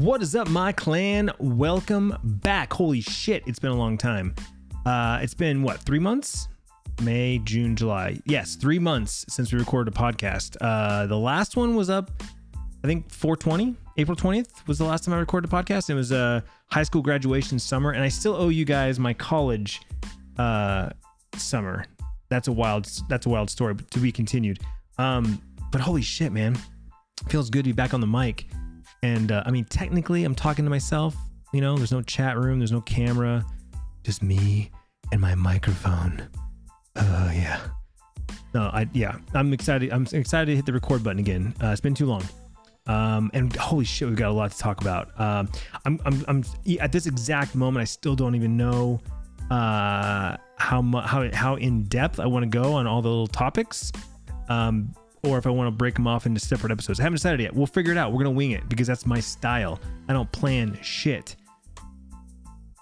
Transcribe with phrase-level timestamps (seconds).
[0.00, 1.30] What is up, my clan?
[1.38, 2.72] Welcome back.
[2.72, 4.34] Holy shit, it's been a long time.
[4.84, 6.48] Uh, it's been what, three months?
[7.00, 8.18] May, June, July.
[8.26, 10.56] Yes, three months since we recorded a podcast.
[10.60, 12.10] Uh, the last one was up,
[12.82, 15.88] I think 420, April 20th was the last time I recorded a podcast.
[15.88, 16.42] It was a
[16.72, 19.80] high school graduation summer, and I still owe you guys my college
[20.38, 20.90] uh,
[21.36, 21.84] summer.
[22.30, 22.90] That's a wild.
[23.08, 24.58] That's a wild story, to be continued.
[24.98, 26.58] Um, but holy shit, man,
[27.28, 28.46] feels good to be back on the mic.
[29.04, 31.14] And uh, I mean, technically, I'm talking to myself.
[31.52, 33.44] You know, there's no chat room, there's no camera,
[34.02, 34.70] just me
[35.12, 36.26] and my microphone.
[36.96, 37.60] Oh yeah.
[38.54, 39.92] No, I yeah, I'm excited.
[39.92, 41.54] I'm excited to hit the record button again.
[41.62, 42.22] Uh, it's been too long.
[42.86, 45.08] Um, and holy shit, we've got a lot to talk about.
[45.20, 45.50] Um,
[45.84, 46.44] I'm, I'm, I'm
[46.80, 47.82] at this exact moment.
[47.82, 49.02] I still don't even know
[49.50, 53.26] uh, how much how how in depth I want to go on all the little
[53.26, 53.92] topics,
[54.48, 54.94] um,
[55.26, 57.00] or if I want to break them off into separate episodes.
[57.00, 57.54] I haven't decided yet.
[57.54, 58.12] We'll figure it out.
[58.12, 59.80] We're gonna wing it because that's my style.
[60.08, 61.36] I don't plan shit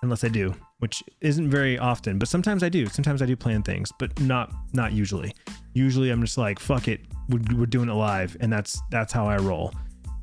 [0.03, 2.19] unless I do, which isn't very often.
[2.19, 2.87] But sometimes I do.
[2.87, 5.35] Sometimes I do plan things, but not not usually.
[5.75, 7.01] Usually I'm just like fuck it.
[7.29, 9.73] We're, we're doing it live, and that's that's how I roll.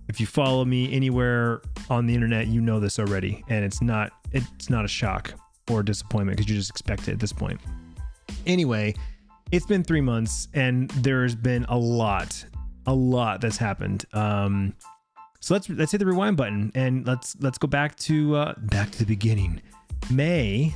[0.09, 4.11] If you follow me anywhere on the internet, you know this already, and it's not
[4.31, 5.33] it's not a shock
[5.69, 7.59] or disappointment because you just expect it at this point.
[8.45, 8.95] Anyway,
[9.51, 12.45] it's been three months and there's been a lot,
[12.85, 14.05] a lot that's happened.
[14.13, 14.73] Um,
[15.39, 18.91] so let's let's hit the rewind button and let's let's go back to uh, back
[18.91, 19.61] to the beginning.
[20.11, 20.73] May,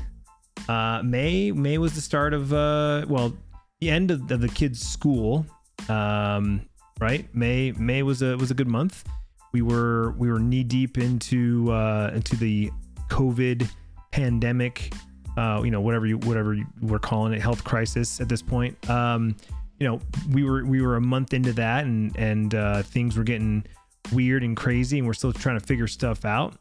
[0.70, 3.34] uh, May May was the start of uh, well
[3.82, 5.46] the end of, of the kids' school.
[5.90, 6.66] Um,
[7.00, 9.04] right, May May was a was a good month.
[9.52, 12.72] We were we were knee deep into uh, into the
[13.10, 13.70] COVID
[14.12, 14.94] pandemic,
[15.38, 18.90] uh, you know, whatever you whatever you we're calling it, health crisis at this point.
[18.90, 19.36] Um,
[19.80, 20.00] you know,
[20.32, 23.66] we were we were a month into that, and and uh, things were getting
[24.12, 26.56] weird and crazy, and we're still trying to figure stuff out.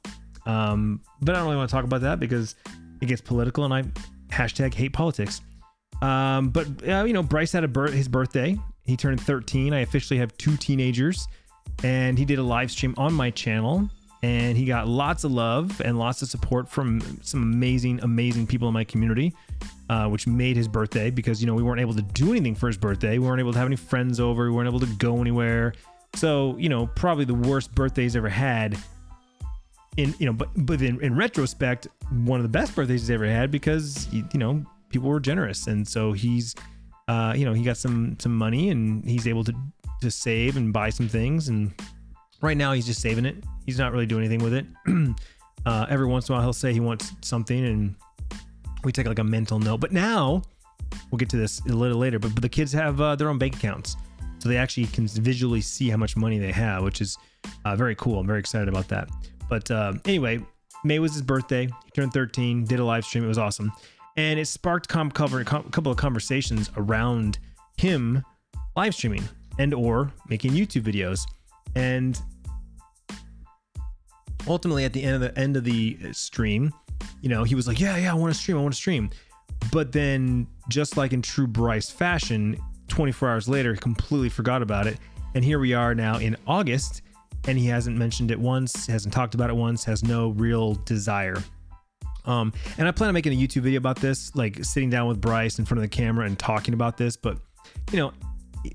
[0.46, 2.54] Um, but I don't really want to talk about that because
[3.00, 3.82] it gets political, and I
[4.34, 5.42] hashtag hate politics.
[6.00, 8.58] Um, but uh, you know, Bryce had a birth his birthday.
[8.84, 9.72] He turned 13.
[9.72, 11.28] I officially have two teenagers,
[11.84, 13.88] and he did a live stream on my channel
[14.22, 18.68] and he got lots of love and lots of support from some amazing, amazing people
[18.68, 19.34] in my community,
[19.90, 22.68] uh, which made his birthday because you know we weren't able to do anything for
[22.68, 23.18] his birthday.
[23.18, 24.44] We weren't able to have any friends over.
[24.44, 25.74] We weren't able to go anywhere.
[26.14, 28.78] So you know, probably the worst birthday he's ever had.
[29.96, 31.88] In you know, but but in, in retrospect,
[32.24, 35.86] one of the best birthdays he's ever had because you know people were generous, and
[35.86, 36.54] so he's
[37.08, 39.52] uh, you know he got some some money and he's able to
[40.00, 41.72] to save and buy some things and
[42.42, 43.36] right now he's just saving it
[43.66, 44.66] he's not really doing anything with it.
[45.66, 47.94] uh, every once in a while, he'll say he wants something, and
[48.84, 49.78] we take like a mental note.
[49.78, 50.42] But now,
[51.10, 52.18] we'll get to this a little later.
[52.18, 53.96] But, but the kids have uh, their own bank accounts,
[54.38, 57.16] so they actually can visually see how much money they have, which is
[57.64, 58.20] uh, very cool.
[58.20, 59.08] I'm very excited about that.
[59.48, 60.40] But uh, anyway,
[60.84, 61.66] May was his birthday.
[61.66, 62.64] He turned 13.
[62.64, 63.24] Did a live stream.
[63.24, 63.72] It was awesome,
[64.16, 67.38] and it sparked com- cover, a couple of conversations around
[67.76, 68.22] him
[68.76, 69.22] live streaming
[69.58, 71.20] and or making YouTube videos.
[71.74, 72.20] And
[74.46, 76.72] ultimately at the end of the end of the stream,
[77.20, 78.58] you know, he was like, "Yeah, yeah, I want to stream.
[78.58, 79.10] I want to stream."
[79.70, 82.56] But then, just like in true Bryce fashion,
[82.88, 84.98] 24 hours later, he completely forgot about it.
[85.34, 87.02] And here we are now in August,
[87.46, 91.36] and he hasn't mentioned it once, hasn't talked about it once, has no real desire.
[92.24, 95.20] Um, and I plan on making a YouTube video about this, like sitting down with
[95.20, 97.16] Bryce in front of the camera and talking about this.
[97.16, 97.38] But
[97.90, 98.12] you know,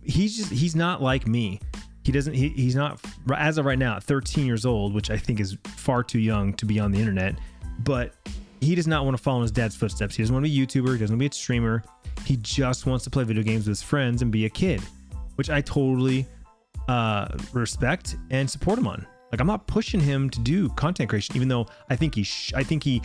[0.04, 1.60] he's just he's not like me
[2.08, 3.00] he doesn't he, he's not
[3.36, 6.66] as of right now 13 years old which i think is far too young to
[6.66, 7.36] be on the internet
[7.80, 8.16] but
[8.62, 10.16] he does not want to follow in his dad's footsteps.
[10.16, 10.94] He doesn't want to be a youtuber.
[10.94, 11.84] He doesn't want to be a streamer.
[12.26, 14.82] He just wants to play video games with his friends and be a kid
[15.38, 16.26] which i totally
[16.88, 19.06] uh, respect and support him on.
[19.32, 22.54] Like i'm not pushing him to do content creation even though i think he sh-
[22.56, 23.02] i think he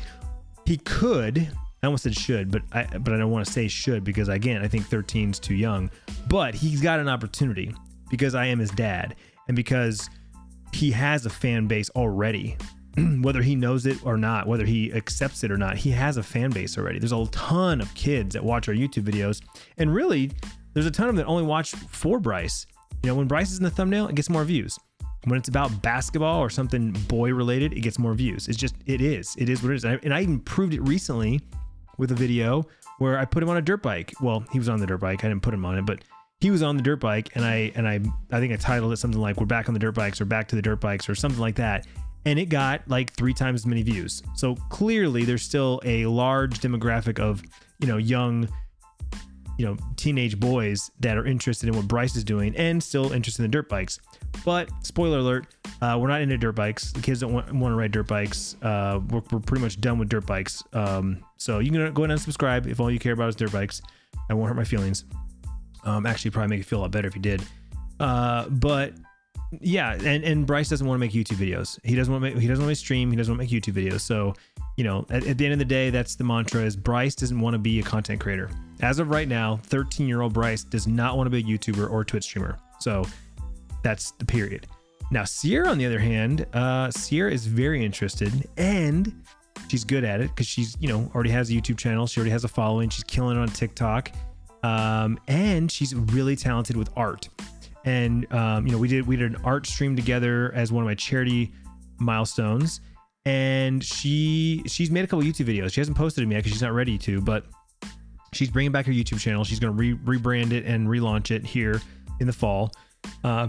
[0.65, 1.49] he could
[1.83, 4.63] I almost said should, but I but I don't want to say should because again
[4.63, 5.91] I think 13 is too young.
[6.29, 7.75] But he's got an opportunity
[8.13, 9.17] because I am his dad
[9.49, 10.09] and because
[10.73, 12.57] he has a fan base already.
[13.23, 16.23] whether he knows it or not, whether he accepts it or not, he has a
[16.23, 16.99] fan base already.
[16.99, 19.41] There's a ton of kids that watch our YouTube videos,
[19.79, 20.31] and really,
[20.75, 22.67] there's a ton of them that only watch for Bryce.
[23.03, 24.79] You know, when Bryce is in the thumbnail, it gets more views.
[25.25, 28.47] When it's about basketball or something boy related, it gets more views.
[28.47, 29.35] It's just, it is.
[29.39, 29.85] It is what it is.
[29.85, 31.41] And I even proved it recently
[31.97, 32.67] with a video
[32.99, 34.13] where I put him on a dirt bike.
[34.21, 35.25] Well, he was on the dirt bike.
[35.25, 36.03] I didn't put him on it, but
[36.43, 38.01] he was on the dirt bike and I and I
[38.33, 40.49] I think I titled it something like we're back on the dirt bikes or back
[40.49, 41.87] to the dirt bikes or something like that
[42.25, 44.23] and it got like 3 times as many views.
[44.35, 47.43] So clearly there's still a large demographic of,
[47.81, 48.49] you know, young
[49.59, 53.45] you know, teenage boys that are interested in what Bryce is doing and still interested
[53.45, 54.01] in the dirt bikes.
[54.45, 55.47] But spoiler alert,
[55.81, 56.91] uh, we're not into dirt bikes.
[56.91, 58.57] The kids don't want, want to ride dirt bikes.
[58.63, 60.65] Uh, we're, we're pretty much done with dirt bikes.
[60.73, 63.53] Um, so you can go ahead and subscribe if all you care about is dirt
[63.53, 63.83] bikes.
[64.29, 65.05] I won't hurt my feelings.
[65.85, 67.43] Um, actually, probably make you feel a lot better if you did.
[68.01, 68.95] Uh, but
[69.61, 71.79] yeah, and, and Bryce doesn't want to make YouTube videos.
[71.85, 73.11] He doesn't want to make, he doesn't want to stream.
[73.11, 74.01] He doesn't want to make YouTube videos.
[74.01, 74.35] So,
[74.77, 77.39] you know, at, at the end of the day, that's the mantra is Bryce doesn't
[77.39, 78.51] want to be a content creator.
[78.81, 81.91] As of right now, 13 year old Bryce does not want to be a YouTuber
[81.91, 82.59] or Twitch streamer.
[82.81, 83.05] So
[83.83, 84.67] that's the period.
[85.11, 89.23] Now, Sierra, on the other hand, uh, Sierra is very interested and
[89.69, 92.07] she's good at it because she's, you know, already has a YouTube channel.
[92.07, 92.89] She already has a following.
[92.89, 94.11] She's killing it on TikTok.
[94.63, 97.29] Um, and she's really talented with art.
[97.85, 100.87] And um, you know we did we did an art stream together as one of
[100.87, 101.53] my charity
[101.99, 102.81] milestones.
[103.25, 105.73] And she she's made a couple youtube videos.
[105.73, 107.45] She hasn't posted them yet because she's not ready to but
[108.33, 109.45] she's bringing back her youtube channel.
[109.45, 111.81] She's going to re- rebrand it and relaunch it here
[112.21, 112.73] in the fall.
[113.25, 113.49] Uh,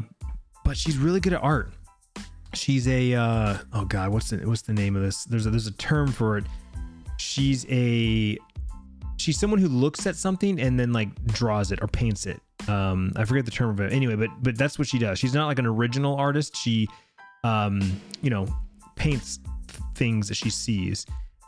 [0.65, 1.73] but she's really good at art.
[2.53, 5.25] She's a uh, oh god what's the what's the name of this?
[5.25, 6.45] There's a there's a term for it.
[7.17, 8.37] She's a
[9.23, 13.11] she's someone who looks at something and then like draws it or paints it um
[13.15, 15.47] i forget the term of it anyway but but that's what she does she's not
[15.47, 16.87] like an original artist she
[17.43, 17.81] um
[18.21, 18.45] you know
[18.95, 19.39] paints
[19.95, 21.05] things that she sees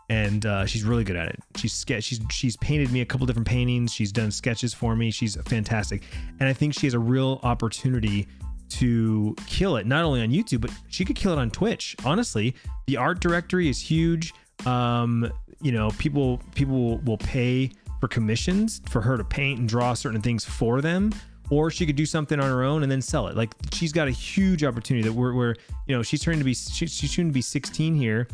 [0.09, 1.39] and uh, she's really good at it.
[1.55, 2.03] She's sketch.
[2.03, 3.91] She's she's painted me a couple different paintings.
[3.91, 5.09] She's done sketches for me.
[5.09, 6.03] She's fantastic,
[6.39, 8.27] and I think she has a real opportunity
[8.69, 9.85] to kill it.
[9.85, 11.95] Not only on YouTube, but she could kill it on Twitch.
[12.05, 12.55] Honestly,
[12.87, 14.33] the art directory is huge.
[14.65, 15.31] Um,
[15.65, 20.21] you know, people people will pay for commissions for her to paint and draw certain
[20.21, 21.11] things for them
[21.49, 23.35] or she could do something on her own and then sell it.
[23.35, 25.55] Like she's got a huge opportunity that we're, we're
[25.87, 28.27] you know she's turning to be she, she's soon to be 16 here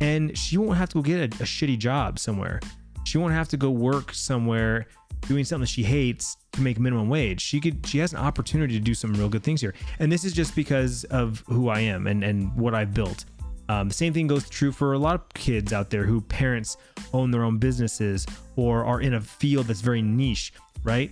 [0.00, 2.58] and she won't have to go get a, a shitty job somewhere.
[3.04, 4.86] She won't have to go work somewhere
[5.28, 7.42] doing something that she hates to make minimum wage.
[7.42, 9.74] She could she has an opportunity to do some real good things here.
[9.98, 13.26] And this is just because of who i am and and what i've built
[13.72, 16.76] um, the same thing goes true for a lot of kids out there who parents
[17.14, 18.26] own their own businesses
[18.56, 20.52] or are in a field that's very niche,
[20.84, 21.10] right?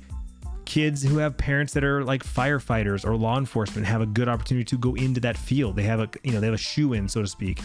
[0.66, 4.64] Kids who have parents that are like firefighters or law enforcement have a good opportunity
[4.64, 5.74] to go into that field.
[5.74, 7.60] They have a you know they have a shoe in, so to speak.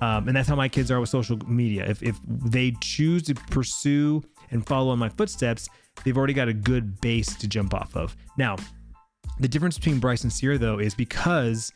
[0.00, 1.86] Um, and that's how my kids are with social media.
[1.86, 5.68] If, if they choose to pursue and follow in my footsteps,
[6.04, 8.14] they've already got a good base to jump off of.
[8.36, 8.56] Now,
[9.40, 11.72] the difference between Bryce and Sierra, though, is because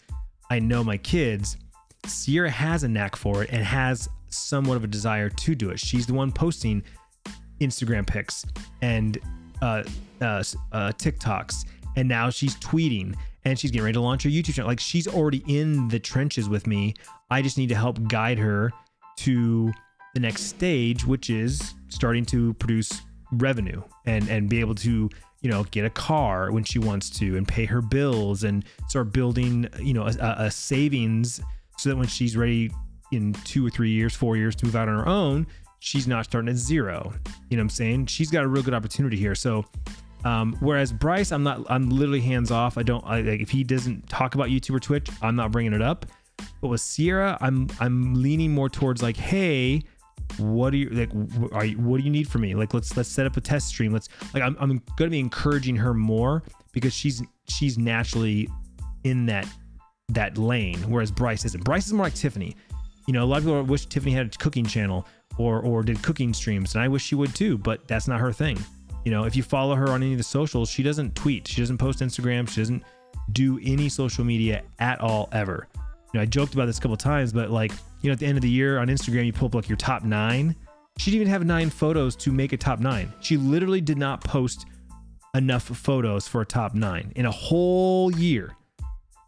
[0.51, 1.57] I know my kids,
[2.07, 5.79] Sierra has a knack for it and has somewhat of a desire to do it.
[5.79, 6.83] She's the one posting
[7.61, 8.45] Instagram pics
[8.83, 9.19] and
[9.63, 9.85] uh,
[10.21, 11.67] uh, uh, TikToks,
[11.97, 13.15] and now she's tweeting
[13.45, 14.69] and she's getting ready to launch her YouTube channel.
[14.69, 16.95] Like she's already in the trenches with me.
[17.31, 18.73] I just need to help guide her
[19.19, 19.73] to
[20.15, 23.03] the next stage, which is starting to produce
[23.33, 25.09] revenue and and be able to
[25.41, 29.13] you know get a car when she wants to and pay her bills and start
[29.13, 31.41] building you know a, a savings
[31.81, 32.71] so that when she's ready
[33.11, 35.47] in two or three years, four years to move out on her own,
[35.79, 37.13] she's not starting at zero.
[37.49, 38.07] You know what I'm saying?
[38.07, 39.35] She's got a real good opportunity here.
[39.35, 39.65] So,
[40.25, 42.77] um, whereas Bryce, I'm not, I'm literally hands off.
[42.77, 45.73] I don't, I, like, if he doesn't talk about YouTube or Twitch, I'm not bringing
[45.73, 46.05] it up.
[46.61, 49.83] But with Sierra, I'm, I'm leaning more towards like, hey,
[50.37, 51.11] what do you like?
[51.53, 52.55] Are you, what do you need from me?
[52.55, 53.93] Like, let's let's set up a test stream.
[53.93, 58.49] Let's like, I'm I'm to be encouraging her more because she's she's naturally
[59.03, 59.49] in that
[60.15, 61.65] that lane, whereas Bryce isn't.
[61.65, 62.57] Bryce is more like Tiffany.
[63.07, 65.07] You know, a lot of people wish Tiffany had a cooking channel
[65.39, 68.33] or or did cooking streams, and I wish she would too, but that's not her
[68.33, 68.59] thing.
[69.05, 71.61] You know, if you follow her on any of the socials, she doesn't tweet, she
[71.61, 72.83] doesn't post Instagram, she doesn't
[73.33, 75.69] do any social media at all ever.
[76.13, 78.27] You know, I joked about this a couple times, but like, you know, at the
[78.27, 80.55] end of the year on Instagram, you pull up like your top nine.
[80.99, 83.13] She didn't even have nine photos to make a top nine.
[83.21, 84.67] She literally did not post
[85.35, 88.57] enough photos for a top nine in a whole year.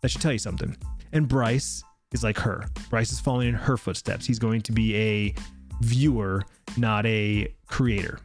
[0.02, 0.76] That should tell you something.
[1.12, 1.82] And Bryce
[2.12, 2.66] is like her.
[2.90, 4.26] Bryce is following in her footsteps.
[4.26, 5.34] He's going to be a
[5.80, 6.42] viewer,
[6.76, 8.18] not a creator.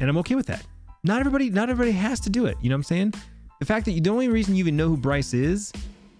[0.00, 0.64] And I'm okay with that.
[1.02, 2.56] Not everybody, not everybody has to do it.
[2.60, 3.14] You know what I'm saying?
[3.60, 5.72] The fact that you, the only reason you even know who Bryce is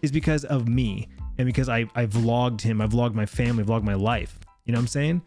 [0.02, 1.08] is because of me
[1.38, 4.38] and because I, I vlogged him, I vlogged my family, vlogged my life.
[4.64, 5.22] You know what I'm saying?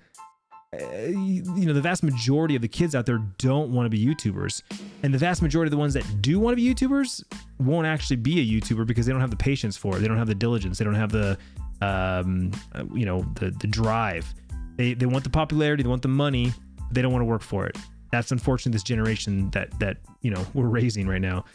[0.72, 4.04] Uh, you, know, the vast majority of the kids out there don't want to be
[4.04, 4.62] YouTubers.
[5.02, 7.24] And the vast majority of the ones that do want to be YouTubers
[7.58, 10.02] won't actually be a YouTuber because they don't have the patience for it.
[10.02, 10.78] They don't have the diligence.
[10.78, 11.40] They don't have the,
[11.82, 14.32] um, uh, you know, the, the drive.
[14.76, 16.54] They, they want the popularity, they want the money,
[16.92, 17.76] they don't want to work for it.
[18.12, 21.46] That's unfortunately this generation that, that, you know, we're raising right now.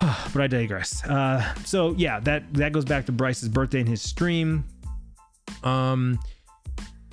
[0.00, 1.04] but I digress.
[1.04, 4.64] Uh, so yeah, that, that goes back to Bryce's birthday and his stream.
[5.64, 6.20] Um,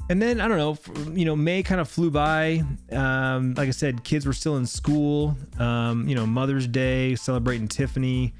[0.09, 2.63] and then I don't know, you know, May kind of flew by.
[2.91, 5.35] Um, like I said, kids were still in school.
[5.59, 8.33] Um, you know, Mother's Day, celebrating Tiffany.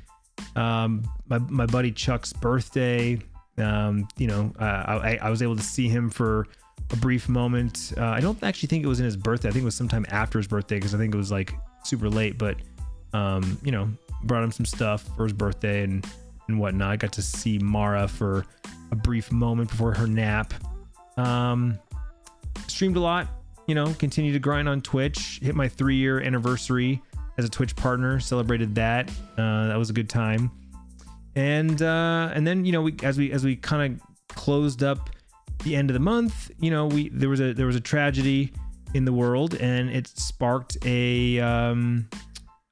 [0.55, 3.19] Um, my my buddy Chuck's birthday.
[3.57, 6.48] Um, you know, uh, I, I was able to see him for
[6.91, 7.93] a brief moment.
[7.98, 9.50] Uh, I don't actually think it was in his birthday.
[9.50, 11.53] I think it was sometime after his birthday because I think it was like
[11.84, 12.38] super late.
[12.38, 12.57] But
[13.13, 13.89] um, you know,
[14.24, 16.05] brought him some stuff for his birthday and
[16.48, 16.91] and whatnot.
[16.91, 18.45] I got to see Mara for
[18.91, 20.53] a brief moment before her nap.
[21.17, 21.79] Um,
[22.67, 23.27] streamed a lot,
[23.67, 25.39] you know, continued to grind on Twitch.
[25.41, 27.01] Hit my three year anniversary
[27.38, 28.19] as a Twitch partner.
[28.19, 29.10] Celebrated that.
[29.38, 30.51] Uh, that was a good time.
[31.36, 35.10] And uh, and then you know we as we as we kind of closed up
[35.63, 38.53] the end of the month, you know we there was a there was a tragedy
[38.93, 42.07] in the world and it sparked a um,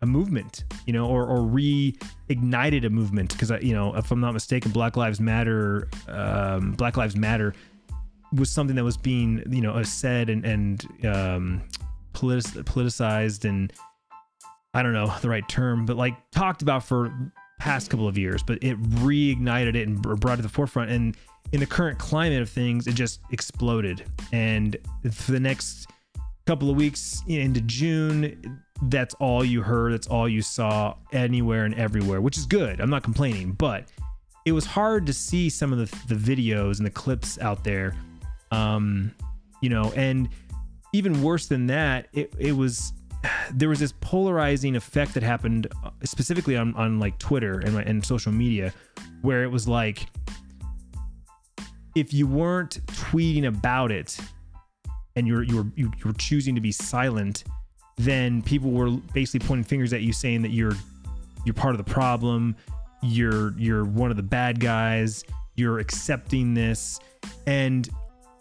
[0.02, 4.22] a movement, you know, or, or reignited a movement because I you know if I'm
[4.22, 7.54] not mistaken, Black Lives Matter, um, Black Lives Matter
[8.34, 11.62] was something that was being you know said and and um,
[12.14, 13.72] politic- politicized and
[14.74, 17.14] I don't know the right term, but like talked about for
[17.60, 20.90] past couple of years, but it reignited it and brought it to the forefront.
[20.90, 21.16] And
[21.52, 24.04] in the current climate of things, it just exploded.
[24.32, 24.76] And
[25.12, 25.88] for the next
[26.46, 31.76] couple of weeks into June, that's all you heard, that's all you saw anywhere and
[31.76, 32.82] everywhere, which is good.
[32.82, 33.86] I'm not complaining, but
[34.46, 37.94] it was hard to see some of the, the videos and the clips out there
[38.54, 39.12] um,
[39.62, 40.30] you know, and
[40.94, 42.94] even worse than that, it, it was
[43.54, 48.06] there was this polarizing effect that happened uh, specifically on, on like Twitter and, and
[48.06, 48.74] social media,
[49.22, 50.06] where it was like
[51.96, 54.18] if you weren't tweeting about it
[55.16, 57.44] and you're you were you were choosing to be silent,
[57.98, 60.76] then people were basically pointing fingers at you saying that you're
[61.46, 62.56] you're part of the problem,
[63.02, 65.24] you're you're one of the bad guys,
[65.56, 67.00] you're accepting this,
[67.48, 67.90] and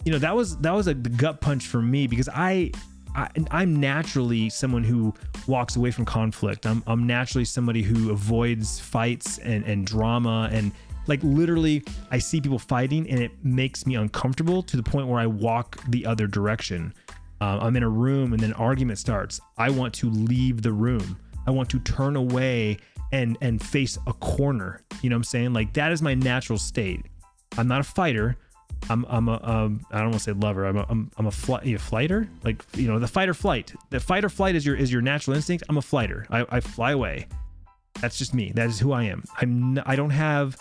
[0.05, 2.73] you know that was that was a gut punch for me because I,
[3.15, 5.15] I am naturally someone who
[5.47, 6.67] walks away from conflict.
[6.67, 10.73] I'm I'm naturally somebody who avoids fights and and drama and
[11.07, 15.21] like literally I see people fighting and it makes me uncomfortable to the point where
[15.21, 16.95] I walk the other direction.
[17.41, 19.41] Uh, I'm in a room and then argument starts.
[19.59, 21.19] I want to leave the room.
[21.47, 22.79] I want to turn away
[23.13, 24.81] and and face a corner.
[25.03, 25.53] You know what I'm saying?
[25.53, 27.07] Like that is my natural state.
[27.59, 28.37] I'm not a fighter.
[28.91, 30.67] I'm I'm a um, I don't want to say lover.
[30.67, 32.29] I'm a I'm, I'm a, fly, a flighter.
[32.45, 33.75] Like you know the fight or flight.
[33.91, 35.65] The fight or flight is your is your natural instinct.
[35.69, 36.27] I'm a flighter.
[36.31, 37.27] I, I fly away.
[38.01, 38.53] That's just me.
[38.55, 39.25] That is who I am.
[39.41, 40.57] I'm I don't have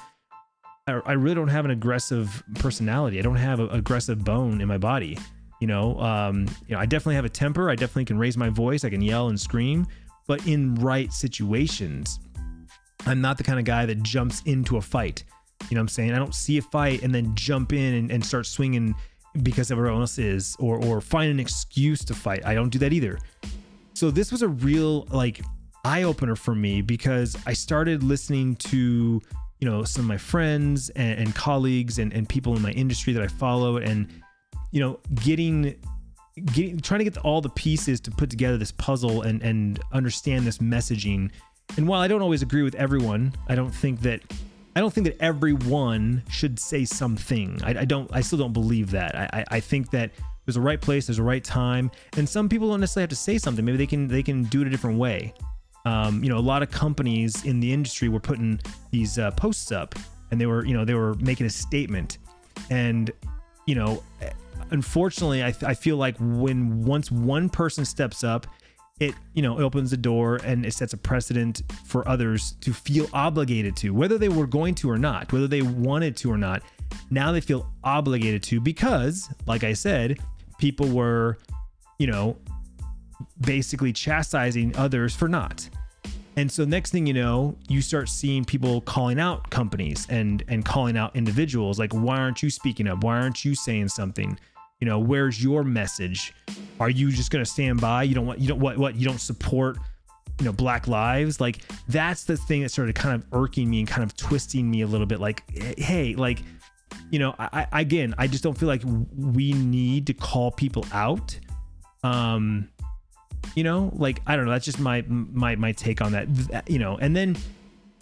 [0.87, 3.19] I really don't have an aggressive personality.
[3.19, 5.17] I don't have an aggressive bone in my body.
[5.59, 7.69] You know, um, you know, I definitely have a temper.
[7.69, 8.83] I definitely can raise my voice.
[8.83, 9.85] I can yell and scream,
[10.27, 12.19] but in right situations,
[13.05, 15.23] I'm not the kind of guy that jumps into a fight.
[15.69, 16.11] You know what I'm saying?
[16.11, 18.95] I don't see a fight and then jump in and, and start swinging
[19.43, 22.45] because everyone else is or or find an excuse to fight.
[22.45, 23.17] I don't do that either.
[23.93, 25.41] So this was a real like
[25.85, 29.21] eye opener for me because I started listening to
[29.59, 33.13] you know some of my friends and, and colleagues and, and people in my industry
[33.13, 34.07] that I follow and
[34.71, 35.75] you know getting
[36.45, 40.45] getting trying to get all the pieces to put together this puzzle and and understand
[40.45, 41.31] this messaging.
[41.77, 44.21] And while I don't always agree with everyone, I don't think that
[44.75, 47.59] I don't think that everyone should say something.
[47.63, 48.09] I, I don't.
[48.13, 49.15] I still don't believe that.
[49.15, 50.11] I, I think that
[50.45, 53.15] there's a right place, there's a right time, and some people don't necessarily have to
[53.15, 53.65] say something.
[53.65, 55.33] Maybe they can they can do it a different way.
[55.85, 58.59] Um, you know, a lot of companies in the industry were putting
[58.91, 59.95] these uh, posts up,
[60.31, 62.17] and they were you know they were making a statement,
[62.69, 63.11] and
[63.65, 64.03] you know,
[64.71, 68.47] unfortunately, I, I feel like when once one person steps up
[69.01, 73.09] it you know opens the door and it sets a precedent for others to feel
[73.13, 76.61] obligated to whether they were going to or not whether they wanted to or not.
[77.09, 80.19] Now they feel obligated to because like i said
[80.59, 81.37] people were
[81.97, 82.37] you know
[83.41, 85.67] basically chastising others for not.
[86.37, 90.63] And so next thing you know you start seeing people calling out companies and and
[90.63, 93.03] calling out individuals like why aren't you speaking up?
[93.03, 94.37] Why aren't you saying something
[94.81, 96.33] you know where's your message?
[96.79, 98.03] Are you just going to stand by?
[98.03, 99.77] You don't want you don't what what you don't support
[100.39, 101.39] you know black lives?
[101.39, 104.81] Like that's the thing that started kind of irking me and kind of twisting me
[104.81, 105.43] a little bit like
[105.77, 106.39] hey like
[107.11, 108.81] you know I, I again i just don't feel like
[109.15, 111.39] we need to call people out.
[112.03, 112.69] Um
[113.55, 116.79] you know like i don't know that's just my my my take on that you
[116.79, 117.35] know and then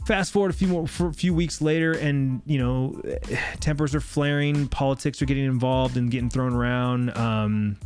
[0.09, 2.99] fast forward a few more for a few weeks later and you know
[3.59, 7.77] tempers are flaring politics are getting involved and getting thrown around um,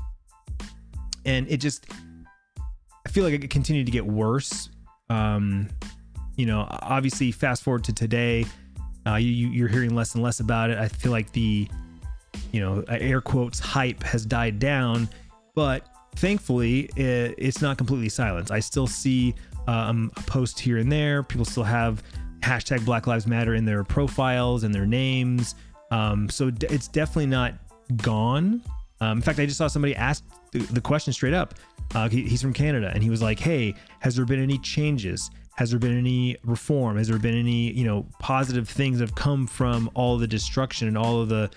[1.26, 1.86] and it just
[3.06, 4.70] i feel like it continued to get worse
[5.10, 5.68] um,
[6.38, 8.46] you know obviously fast forward to today
[9.06, 11.68] uh, you, you're hearing less and less about it i feel like the
[12.54, 15.10] you know, air quotes hype has died down,
[15.56, 18.52] but thankfully it, it's not completely silenced.
[18.52, 19.34] I still see
[19.68, 21.24] um, a post here and there.
[21.24, 22.04] People still have
[22.42, 25.56] hashtag Black Lives Matter in their profiles and their names.
[25.92, 27.54] Um, so d- it's definitely not
[27.98, 28.62] gone.
[29.00, 31.56] Um, in fact, I just saw somebody ask the, the question straight up.
[31.94, 35.30] Uh, he, he's from Canada, and he was like, "Hey, has there been any changes?
[35.56, 36.98] Has there been any reform?
[36.98, 40.88] Has there been any you know positive things that have come from all the destruction
[40.88, 41.50] and all of the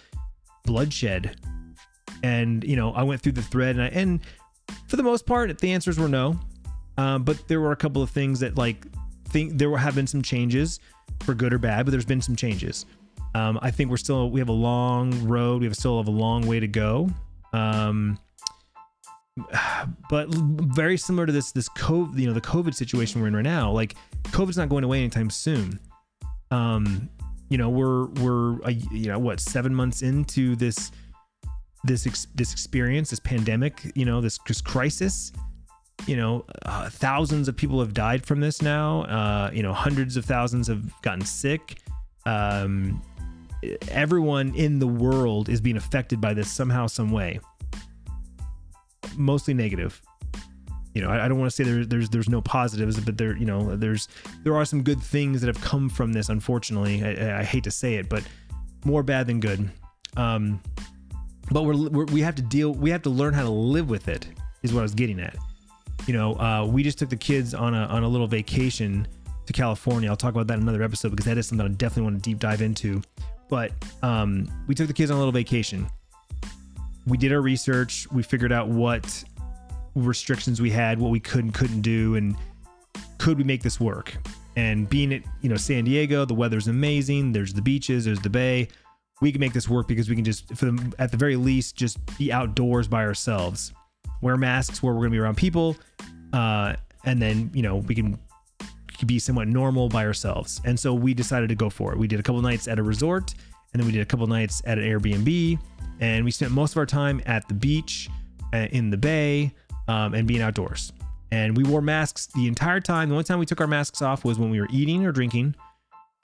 [0.64, 1.36] bloodshed?"
[2.22, 4.20] And you know, I went through the thread, and, I, and
[4.88, 6.38] for the most part, the answers were no.
[6.98, 8.86] Um, but there were a couple of things that like
[9.28, 10.80] think there have been some changes
[11.20, 12.86] for good or bad, but there's been some changes.
[13.34, 15.60] Um, I think we're still we have a long road.
[15.60, 17.10] We have still have a long way to go.
[17.52, 18.18] Um,
[20.10, 23.42] but very similar to this this COVID, you know, the COVID situation we're in right
[23.42, 23.70] now.
[23.70, 25.78] Like COVID's not going away anytime soon.
[26.50, 27.08] Um,
[27.48, 30.90] you know, we're we're a, you know what seven months into this
[31.84, 33.92] this ex- this experience, this pandemic.
[33.94, 35.32] You know, this this crisis.
[36.06, 39.02] You know, uh, thousands of people have died from this now.
[39.02, 41.78] Uh, you know, hundreds of thousands have gotten sick.
[42.26, 43.02] Um,
[43.88, 47.40] everyone in the world is being affected by this somehow, some way.
[49.16, 50.00] Mostly negative.
[50.94, 53.36] You know, I, I don't want to say there, there's there's no positives, but there
[53.36, 54.08] you know there's
[54.44, 56.28] there are some good things that have come from this.
[56.28, 58.22] Unfortunately, I, I hate to say it, but
[58.84, 59.70] more bad than good.
[60.16, 60.60] Um,
[61.50, 62.72] but we're, we're we have to deal.
[62.72, 64.26] We have to learn how to live with it.
[64.62, 65.36] Is what I was getting at.
[66.06, 69.08] You know, uh, we just took the kids on a on a little vacation
[69.46, 70.08] to California.
[70.08, 72.30] I'll talk about that in another episode because that is something I definitely want to
[72.30, 73.02] deep dive into.
[73.48, 73.72] But
[74.02, 75.86] um, we took the kids on a little vacation.
[77.06, 78.10] We did our research.
[78.10, 79.24] We figured out what
[79.94, 82.36] restrictions we had, what we could and couldn't do, and
[83.18, 84.16] could we make this work?
[84.56, 87.32] And being at you know San Diego, the weather's amazing.
[87.32, 88.68] There's the beaches, there's the bay.
[89.20, 91.74] We can make this work because we can just, for the, at the very least,
[91.74, 93.72] just be outdoors by ourselves.
[94.20, 95.76] Wear masks where we're going to be around people,
[96.32, 98.18] uh, and then you know we can
[99.04, 100.60] be somewhat normal by ourselves.
[100.64, 101.98] And so we decided to go for it.
[101.98, 103.34] We did a couple nights at a resort,
[103.72, 105.58] and then we did a couple nights at an Airbnb,
[106.00, 108.08] and we spent most of our time at the beach,
[108.54, 109.52] uh, in the bay,
[109.88, 110.92] um, and being outdoors.
[111.30, 113.08] And we wore masks the entire time.
[113.08, 115.54] The only time we took our masks off was when we were eating or drinking,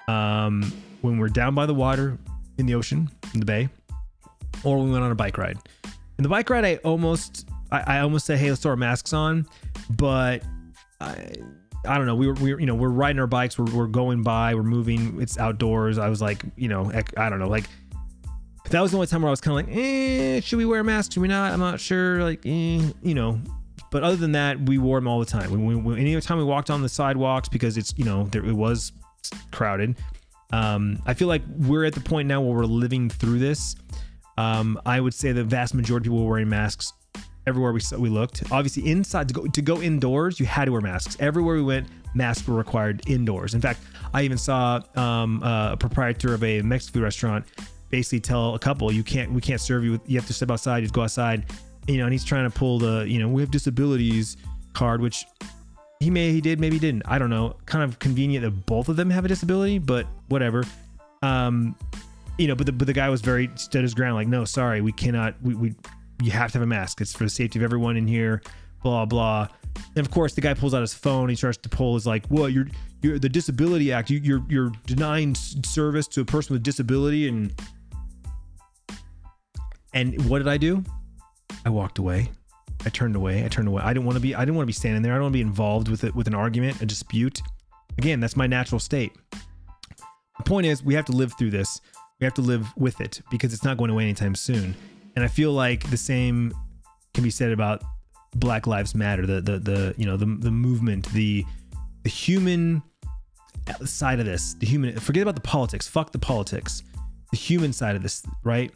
[0.08, 2.18] um, when we're down by the water
[2.58, 3.68] in the ocean, in the bay,
[4.64, 5.58] or when we went on a bike ride.
[6.18, 9.12] In the bike ride, I almost, I, I almost said, "Hey, let's throw our masks
[9.12, 9.46] on,"
[9.96, 10.42] but
[11.00, 11.32] I,
[11.86, 12.14] I don't know.
[12.14, 13.58] We were, we were, you know, we're riding our bikes.
[13.58, 14.54] We're, we're going by.
[14.54, 15.20] We're moving.
[15.20, 15.98] It's outdoors.
[15.98, 17.48] I was like, you know, I don't know.
[17.48, 17.64] Like
[18.70, 20.80] that was the only time where I was kind of like, eh, should we wear
[20.80, 21.12] a mask?
[21.12, 21.52] Should we not?
[21.52, 22.22] I'm not sure.
[22.22, 23.40] Like, eh, you know.
[23.90, 25.50] But other than that, we wore them all the time.
[25.50, 28.54] We, we, any time we walked on the sidewalks because it's, you know, there, it
[28.54, 28.92] was
[29.50, 29.98] crowded.
[30.50, 33.76] Um, I feel like we're at the point now where we're living through this.
[34.38, 36.94] Um, I would say the vast majority of people were wearing masks
[37.46, 38.50] everywhere we we looked.
[38.50, 41.16] Obviously, inside to go to go indoors, you had to wear masks.
[41.20, 43.54] Everywhere we went, masks were required indoors.
[43.54, 43.80] In fact,
[44.14, 47.44] I even saw um, a proprietor of a Mexican food restaurant
[47.90, 49.92] basically tell a couple, "You can't, we can't serve you.
[49.92, 50.78] With, you have to step outside.
[50.78, 51.46] You have to go outside."
[51.88, 54.36] You know, and he's trying to pull the, you know, we have disabilities
[54.72, 55.24] card, which
[55.98, 57.02] he may, he did, maybe he didn't.
[57.06, 57.56] I don't know.
[57.66, 60.62] Kind of convenient that both of them have a disability, but whatever.
[61.22, 61.74] Um,
[62.38, 64.80] you know, but the but the guy was very stood his ground, like, no, sorry,
[64.80, 65.34] we cannot.
[65.42, 65.74] We we
[66.24, 67.00] you have to have a mask.
[67.00, 68.42] It's for the safety of everyone in here.
[68.82, 69.48] Blah blah.
[69.96, 71.28] And of course, the guy pulls out his phone.
[71.28, 71.96] He starts to pull.
[71.96, 72.66] Is like, well, you're
[73.02, 74.10] you're the Disability Act.
[74.10, 77.28] You, you're you're denying service to a person with disability.
[77.28, 77.52] And
[79.94, 80.84] and what did I do?
[81.64, 82.30] I walked away.
[82.84, 83.44] I turned away.
[83.44, 83.82] I turned away.
[83.82, 84.34] I didn't want to be.
[84.34, 85.12] I didn't want to be standing there.
[85.12, 87.40] I don't want to be involved with it with an argument, a dispute.
[87.98, 89.12] Again, that's my natural state.
[90.38, 91.80] The point is, we have to live through this.
[92.18, 94.74] We have to live with it because it's not going away anytime soon.
[95.14, 96.52] And I feel like the same
[97.14, 97.82] can be said about
[98.36, 101.44] Black Lives Matter, the the the you know the the movement, the
[102.02, 102.82] the human
[103.84, 106.82] side of this, the human forget about the politics, fuck the politics.
[107.30, 108.70] The human side of this, right?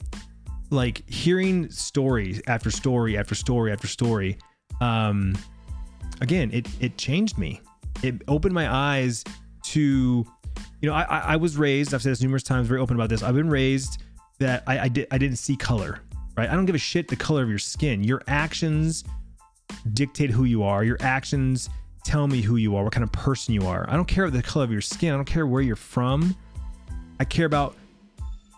[0.70, 4.38] Like hearing story after story after story after story.
[4.80, 5.36] Um
[6.20, 7.60] again, it it changed me.
[8.02, 9.24] It opened my eyes
[9.64, 10.26] to
[10.80, 13.22] you know, I I was raised, I've said this numerous times, very open about this.
[13.22, 14.02] I've been raised
[14.38, 16.00] that I, I did I didn't see color
[16.36, 16.48] right?
[16.48, 18.04] I don't give a shit the color of your skin.
[18.04, 19.04] Your actions
[19.92, 20.84] dictate who you are.
[20.84, 21.68] Your actions
[22.04, 23.84] tell me who you are, what kind of person you are.
[23.88, 25.12] I don't care about the color of your skin.
[25.12, 26.36] I don't care where you're from.
[27.18, 27.76] I care about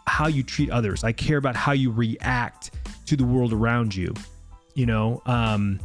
[0.06, 1.04] how you treat others.
[1.04, 2.72] I care about how you react
[3.06, 4.12] to the world around you.
[4.74, 5.80] You know, um,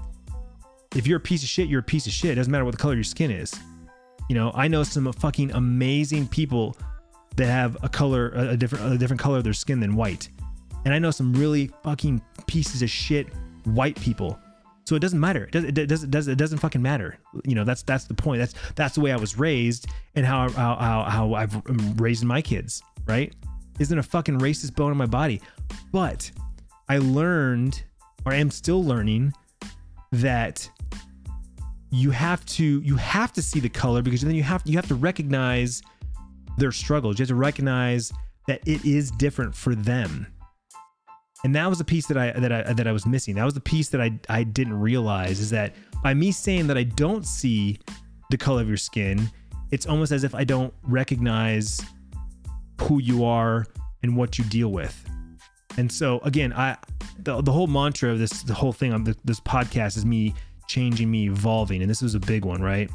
[0.96, 2.32] if you're a piece of shit, you're a piece of shit.
[2.32, 3.54] It doesn't matter what the color of your skin is.
[4.30, 6.78] You know, I know some fucking amazing people
[7.36, 10.30] that have a color, a different, a different color of their skin than white
[10.86, 13.28] and I know some really fucking pieces of shit
[13.66, 14.40] white people.
[14.86, 15.46] So it doesn't matter.
[15.46, 15.78] It doesn't.
[15.78, 16.10] It doesn't.
[16.10, 17.18] It doesn't, it doesn't fucking matter.
[17.46, 17.64] You know.
[17.64, 18.40] That's that's the point.
[18.40, 21.62] That's that's the way I was raised and how how how, how I've
[22.02, 22.82] raised my kids.
[23.06, 23.34] Right?
[23.80, 25.42] Isn't a fucking racist bone in my body,
[25.92, 26.30] but
[26.90, 27.84] I learned,
[28.26, 29.34] or I am still learning,
[30.12, 30.70] that
[31.90, 34.88] you have to you have to see the color because then you have you have
[34.90, 35.82] to recognize
[36.58, 37.18] their struggles.
[37.18, 38.12] You have to recognize
[38.48, 40.28] that it is different for them
[41.44, 43.36] and that was the piece that I that I that I was missing.
[43.36, 46.78] That was the piece that I I didn't realize is that by me saying that
[46.78, 47.80] I don't see
[48.30, 49.30] the color of your skin,
[49.72, 51.82] it's almost as if I don't recognize
[52.82, 53.66] who you are
[54.04, 55.04] and what you deal with.
[55.78, 56.78] And so again, I
[57.20, 60.34] the, the whole mantra of this the whole thing on the, this podcast is me
[60.68, 62.90] changing, me evolving, and this was a big one, right?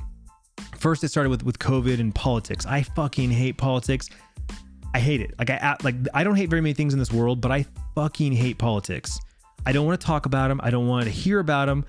[0.78, 2.64] First, it started with with COVID and politics.
[2.66, 4.08] I fucking hate politics.
[4.94, 5.34] I hate it.
[5.38, 7.66] Like I like I don't hate very many things in this world, but I
[7.98, 9.18] fucking hate politics.
[9.66, 10.60] I don't want to talk about them.
[10.62, 11.84] I don't want to hear about them.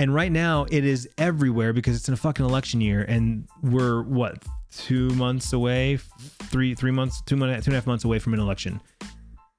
[0.00, 4.02] And right now it is everywhere because it's in a fucking election year and we're
[4.02, 4.42] what
[4.76, 5.98] two months away,
[6.50, 8.80] three three months, two months, two and a half months away from an election.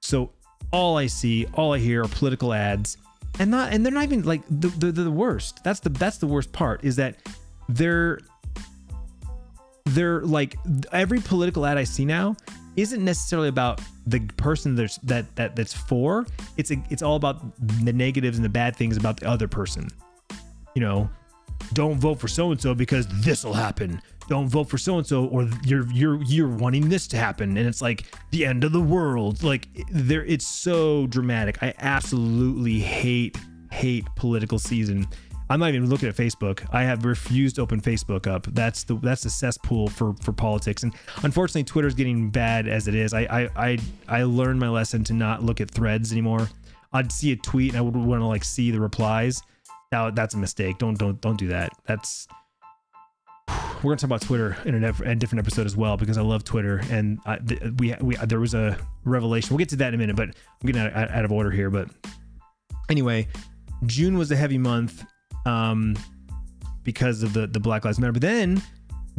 [0.02, 0.32] So
[0.70, 2.98] all I see, all I hear are political ads,
[3.38, 5.64] and not and they're not even like the the, the worst.
[5.64, 7.16] That's the that's the worst part is that
[7.70, 8.18] they're
[9.86, 10.58] they're like
[10.92, 12.36] every political ad I see now
[12.76, 16.26] isn't necessarily about the person that that that's for.
[16.56, 17.42] It's a, it's all about
[17.84, 19.88] the negatives and the bad things about the other person.
[20.74, 21.10] You know,
[21.72, 24.00] don't vote for so and so because this will happen.
[24.28, 27.66] Don't vote for so and so or you're you're you're wanting this to happen and
[27.66, 29.42] it's like the end of the world.
[29.42, 31.62] Like there it's so dramatic.
[31.62, 33.36] I absolutely hate
[33.70, 35.06] hate political season
[35.48, 36.66] I'm not even looking at Facebook.
[36.72, 38.46] I have refused to open Facebook up.
[38.52, 40.82] That's the that's the cesspool for for politics.
[40.82, 43.14] And unfortunately, Twitter's getting bad as it is.
[43.14, 43.78] I I I,
[44.08, 46.48] I learned my lesson to not look at threads anymore.
[46.92, 49.42] I'd see a tweet and I would want to like see the replies.
[49.92, 50.78] Now that's a mistake.
[50.78, 51.70] Don't don't don't do that.
[51.86, 52.26] That's
[53.48, 56.82] we're gonna talk about Twitter in a, different episode as well because I love Twitter
[56.90, 59.50] and I, th- we we there was a revelation.
[59.50, 61.70] We'll get to that in a minute, but I'm getting out, out of order here.
[61.70, 61.88] But
[62.88, 63.28] anyway,
[63.84, 65.04] June was a heavy month
[65.46, 65.96] um,
[66.82, 68.12] because of the the Black Lives Matter.
[68.12, 68.62] But then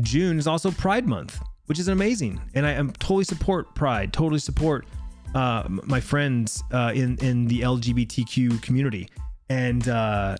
[0.01, 4.13] June is also Pride Month, which is amazing, and I am totally support Pride.
[4.13, 4.85] Totally support
[5.33, 9.09] uh, my friends uh, in in the LGBTQ community,
[9.49, 10.37] and uh,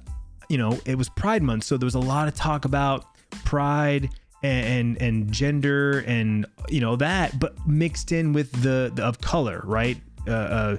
[0.50, 3.06] you know it was Pride Month, so there was a lot of talk about
[3.43, 4.10] Pride
[4.43, 9.62] and, and gender and you know that, but mixed in with the, the of color,
[9.65, 9.97] right?
[10.28, 10.78] Uh, uh,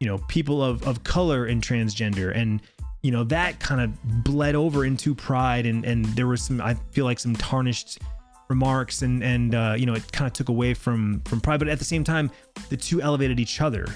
[0.00, 2.60] you know, people of of color and transgender and
[3.04, 6.72] you know that kind of bled over into pride and and there was some i
[6.90, 7.98] feel like some tarnished
[8.48, 11.68] remarks and and uh, you know it kind of took away from from pride but
[11.68, 12.30] at the same time
[12.70, 13.86] the two elevated each other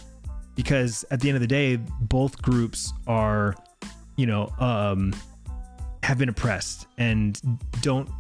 [0.57, 3.55] because at the end of the day both groups are
[4.17, 5.15] you know um
[6.03, 7.41] have been oppressed and
[7.81, 8.11] don't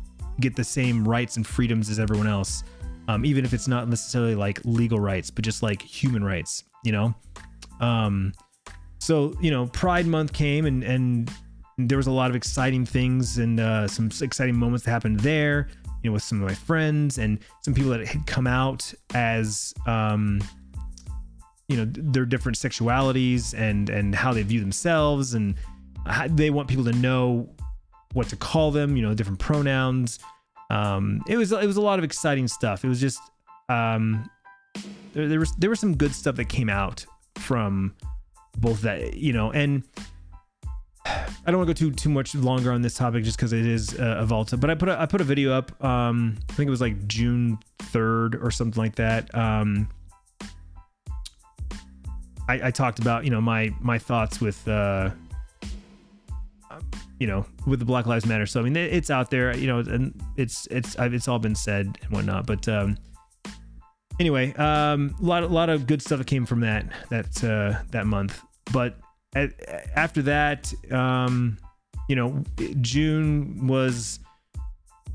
[0.40, 2.64] get the same rights and freedoms as everyone else
[3.08, 6.92] um, even if it's not necessarily like legal rights but just like human rights you
[6.92, 7.14] know?
[7.80, 8.32] Um
[8.98, 11.30] so you know pride month came and and
[11.78, 15.68] there was a lot of exciting things and uh, some exciting moments that happened there
[16.02, 19.72] you know with some of my friends and some people that had come out as
[19.86, 20.40] um
[21.68, 25.54] you know their different sexualities and and how they view themselves and
[26.30, 27.48] they want people to know
[28.14, 30.18] what to call them you know different pronouns.
[30.70, 32.84] Um it was it was a lot of exciting stuff.
[32.84, 33.20] It was just
[33.68, 34.28] um
[35.12, 37.04] there, there was there was some good stuff that came out
[37.36, 37.94] from
[38.58, 39.82] both that you know and
[41.48, 43.64] I don't want to go too too much longer on this topic just because it
[43.64, 45.82] is uh, a Volta, but I put a, I put a video up.
[45.82, 49.34] Um, I think it was like June third or something like that.
[49.34, 49.88] Um,
[52.48, 55.10] I, I talked about you know my my thoughts with uh,
[57.18, 58.46] you know with the Black Lives Matter.
[58.46, 61.98] So I mean it's out there, you know, and it's it's it's all been said
[62.02, 62.46] and whatnot.
[62.46, 62.98] But um,
[64.20, 67.80] anyway, um, a lot a lot of good stuff that came from that that uh,
[67.92, 68.96] that month but
[69.34, 69.52] at,
[69.94, 71.58] after that, um,
[72.08, 72.42] you know,
[72.80, 74.20] June was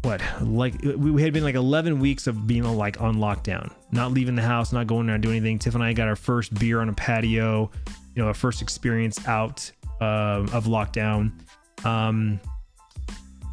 [0.03, 4.35] what like we had been like 11 weeks of being like on lockdown, not leaving
[4.35, 5.59] the house, not going around doing anything.
[5.59, 7.71] Tiff and I got our first beer on a patio,
[8.15, 11.31] you know, our first experience out uh, of lockdown.
[11.85, 12.39] Um,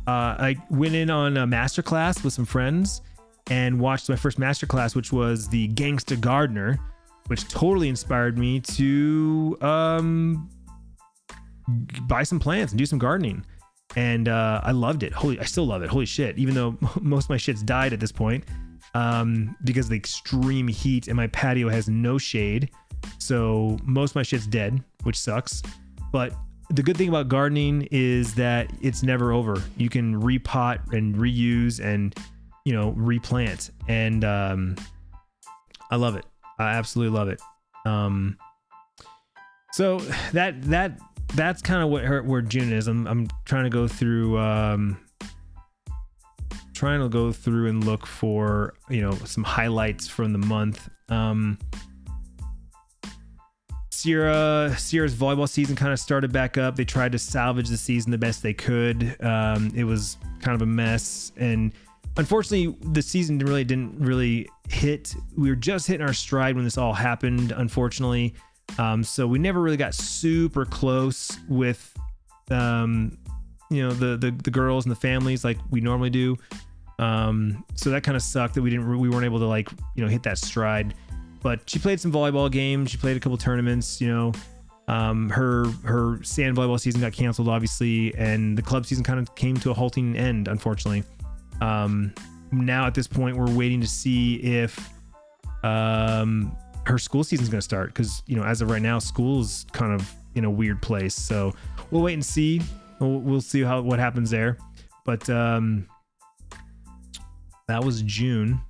[0.06, 3.00] uh, I went in on a master class with some friends
[3.48, 6.78] and watched my first master class, which was the Gangsta Gardener
[7.30, 10.50] which totally inspired me to um,
[12.08, 13.46] buy some plants and do some gardening.
[13.94, 15.12] And uh, I loved it.
[15.12, 15.90] Holy, I still love it.
[15.90, 16.36] Holy shit!
[16.38, 18.44] Even though most of my shit's died at this point
[18.94, 22.68] um, because of the extreme heat and my patio has no shade.
[23.18, 25.62] So most of my shit's dead, which sucks.
[26.10, 26.32] But
[26.70, 29.62] the good thing about gardening is that it's never over.
[29.76, 32.12] You can repot and reuse and
[32.64, 34.74] you know replant, and um,
[35.92, 36.24] I love it.
[36.61, 37.40] I absolutely love it.
[37.87, 38.37] Um,
[39.73, 39.99] so
[40.33, 40.99] that that
[41.35, 42.87] that's kind of what her, where June is.
[42.87, 44.99] I'm I'm trying to go through um,
[46.75, 50.88] trying to go through and look for you know some highlights from the month.
[51.09, 51.59] Um,
[53.90, 56.77] Sierra Sierra's volleyball season kind of started back up.
[56.77, 59.16] They tried to salvage the season the best they could.
[59.23, 61.73] Um, it was kind of a mess, and
[62.16, 65.14] unfortunately, the season really didn't really hit.
[65.37, 67.52] We were just hitting our stride when this all happened.
[67.52, 68.35] Unfortunately,
[68.78, 71.96] um, so we never really got super close with,
[72.50, 73.18] um,
[73.70, 76.37] you know, the, the the girls and the families like we normally do.
[76.98, 80.02] Um, so that kind of sucked that we didn't we weren't able to like you
[80.02, 80.94] know hit that stride
[81.42, 82.90] but she played some volleyball games.
[82.90, 84.00] She played a couple tournaments.
[84.00, 84.33] You know,
[84.88, 89.35] um, her her sand volleyball season got canceled, obviously, and the club season kind of
[89.35, 91.04] came to a halting end, unfortunately.
[91.61, 92.12] Um,
[92.52, 94.90] now at this point, we're waiting to see if
[95.62, 98.98] um, her school season is going to start because you know as of right now,
[98.98, 101.14] school is kind of in a weird place.
[101.14, 101.54] So
[101.90, 102.62] we'll wait and see.
[102.98, 104.58] We'll, we'll see how what happens there.
[105.04, 105.86] But um,
[107.68, 108.60] that was June.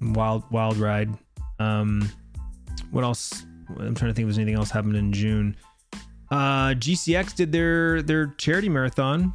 [0.00, 1.10] Wild wild ride.
[1.58, 2.08] Um,
[2.90, 3.44] what else?
[3.70, 5.56] I'm trying to think if there's anything else happened in June.
[6.30, 9.32] Uh, GCX did their their charity marathon,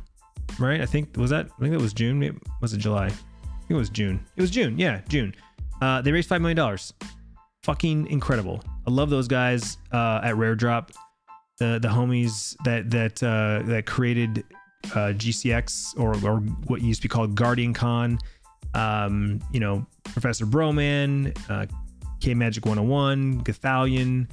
[0.60, 0.82] right?
[0.82, 1.48] I think was that.
[1.58, 2.40] I think that was June.
[2.62, 3.12] Was it July?
[3.70, 4.24] It was June.
[4.36, 4.78] It was June.
[4.78, 5.34] Yeah, June.
[5.82, 6.94] Uh, they raised five million dollars.
[7.64, 8.62] Fucking incredible.
[8.86, 10.92] I love those guys uh, at Rare Drop.
[11.60, 14.44] The the homies that that uh, that created
[14.92, 18.20] uh, GCX or or what used to be called Guardian Con.
[18.74, 21.68] Um, you know, Professor Broman, uh,
[22.20, 24.28] K Magic 101, Gothalion,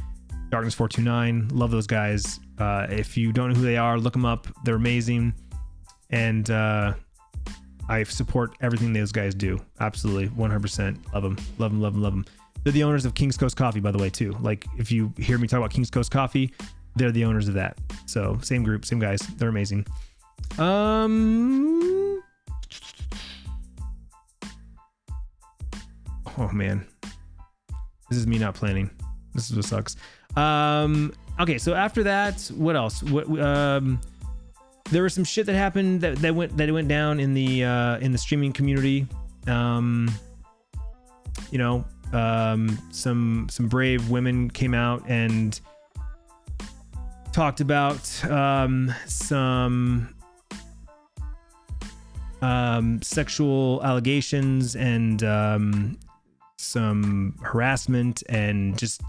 [0.50, 1.48] Darkness 429.
[1.52, 2.40] Love those guys.
[2.58, 4.46] Uh, if you don't know who they are, look them up.
[4.64, 5.34] They're amazing.
[6.10, 6.94] And uh,
[7.90, 9.60] I support everything those guys do.
[9.80, 10.28] Absolutely.
[10.28, 11.12] 100%.
[11.12, 11.36] Love them.
[11.58, 12.24] Love them, love them, love them.
[12.62, 14.30] They're the owners of King's Coast Coffee, by the way, too.
[14.40, 16.54] Like, if you hear me talk about King's Coast Coffee,
[16.94, 17.78] they're the owners of that.
[18.06, 19.18] So, same group, same guys.
[19.36, 19.86] They're amazing.
[20.56, 22.22] Um.
[26.38, 26.86] Oh, man.
[28.08, 28.88] This is me not planning.
[29.34, 29.96] This is what sucks.
[30.36, 33.02] Um, okay, so after that, what else?
[33.02, 34.00] What um,
[34.90, 37.98] there was some shit that happened that, that went that went down in the uh,
[37.98, 39.06] in the streaming community.
[39.46, 40.10] Um,
[41.50, 45.58] you know, um, some some brave women came out and
[47.32, 50.14] talked about um, some
[52.42, 55.98] um, sexual allegations and um,
[56.58, 59.02] some harassment and just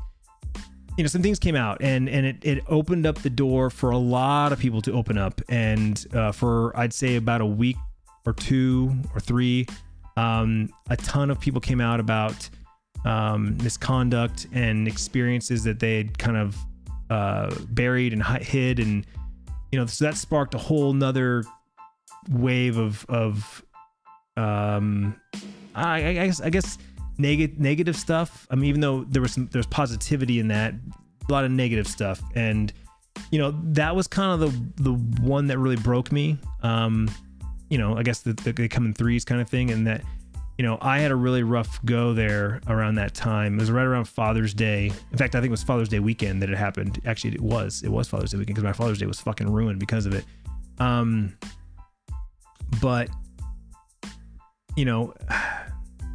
[1.01, 3.89] you know some things came out and and it, it opened up the door for
[3.89, 5.41] a lot of people to open up.
[5.49, 7.77] And uh, for i'd say about a week
[8.23, 9.65] or two or three
[10.15, 12.47] um, a ton of people came out about
[13.03, 16.55] um, misconduct and experiences that they had kind of
[17.09, 18.77] uh, buried and hid.
[18.77, 19.03] And
[19.71, 21.43] you know so that sparked a whole nother
[22.29, 23.65] wave of of
[24.37, 25.19] um
[25.73, 26.77] I, I guess I guess
[27.21, 28.47] negative negative stuff.
[28.49, 30.73] I mean, even though there was some there's positivity in that,
[31.29, 32.73] a lot of negative stuff, and
[33.31, 36.37] you know that was kind of the the one that really broke me.
[36.63, 37.09] Um,
[37.69, 40.01] you know, I guess the, the, they come in threes kind of thing, and that
[40.57, 43.55] you know I had a really rough go there around that time.
[43.55, 44.91] It was right around Father's Day.
[45.11, 46.99] In fact, I think it was Father's Day weekend that it happened.
[47.05, 49.79] Actually, it was it was Father's Day weekend because my Father's Day was fucking ruined
[49.79, 50.25] because of it.
[50.79, 51.37] Um,
[52.81, 53.09] but
[54.75, 55.13] you know.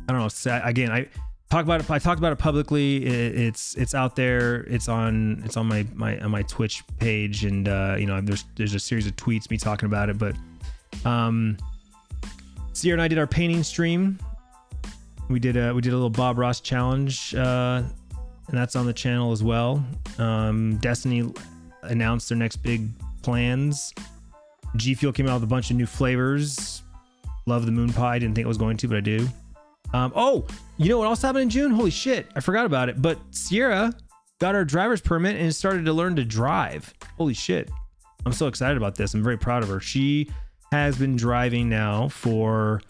[0.09, 0.61] I don't know.
[0.65, 1.09] Again, I
[1.51, 1.91] talk about it.
[1.91, 3.05] I talked about it publicly.
[3.05, 4.65] It, it's it's out there.
[4.65, 8.45] It's on it's on my my on my Twitch page, and uh, you know, there's
[8.57, 10.19] there's a series of tweets me talking about it.
[10.19, 10.37] But
[11.05, 11.57] um,
[12.73, 14.19] Sierra and I did our painting stream.
[15.29, 17.83] We did a we did a little Bob Ross challenge, uh,
[18.49, 19.85] and that's on the channel as well.
[20.19, 21.33] Um, Destiny
[21.83, 22.89] announced their next big
[23.23, 23.93] plans.
[24.77, 26.83] G Fuel came out with a bunch of new flavors.
[27.47, 28.19] Love the moon pie.
[28.19, 29.29] Didn't think I was going to, but I do.
[29.93, 30.47] Um, oh,
[30.79, 31.71] you know what else happened in June?
[31.71, 33.01] Holy shit, I forgot about it.
[33.01, 33.95] But Sierra
[34.39, 36.93] got her driver's permit and started to learn to drive.
[37.17, 37.71] Holy shit.
[38.25, 39.15] I'm so excited about this.
[39.15, 39.81] I'm very proud of her.
[39.81, 40.31] She
[40.73, 42.83] has been driving now for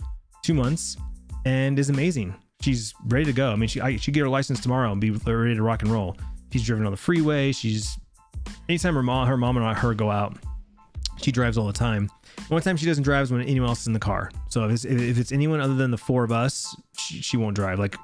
[0.43, 0.97] two months
[1.45, 2.35] and is amazing.
[2.63, 3.53] She's ready to go.
[3.53, 5.91] I mean, she I, she get her license tomorrow and be ready to rock and
[5.91, 6.17] roll.
[6.53, 7.53] She's driven on the freeway.
[7.53, 7.99] She's
[8.69, 10.37] anytime her mom, her mom and I, her go out,
[11.19, 12.11] she drives all the time.
[12.49, 14.31] One time she doesn't drive is when anyone else is in the car.
[14.49, 17.57] So if it's, if it's anyone other than the four of us, she, she won't
[17.57, 17.79] drive.
[17.79, 17.97] Like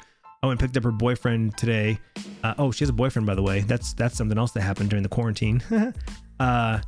[0.43, 2.01] I went and picked up her boyfriend today.
[2.43, 3.61] Uh, oh, she has a boyfriend, by the way.
[3.61, 5.63] That's that's something else that happened during the quarantine.
[6.41, 6.81] uh,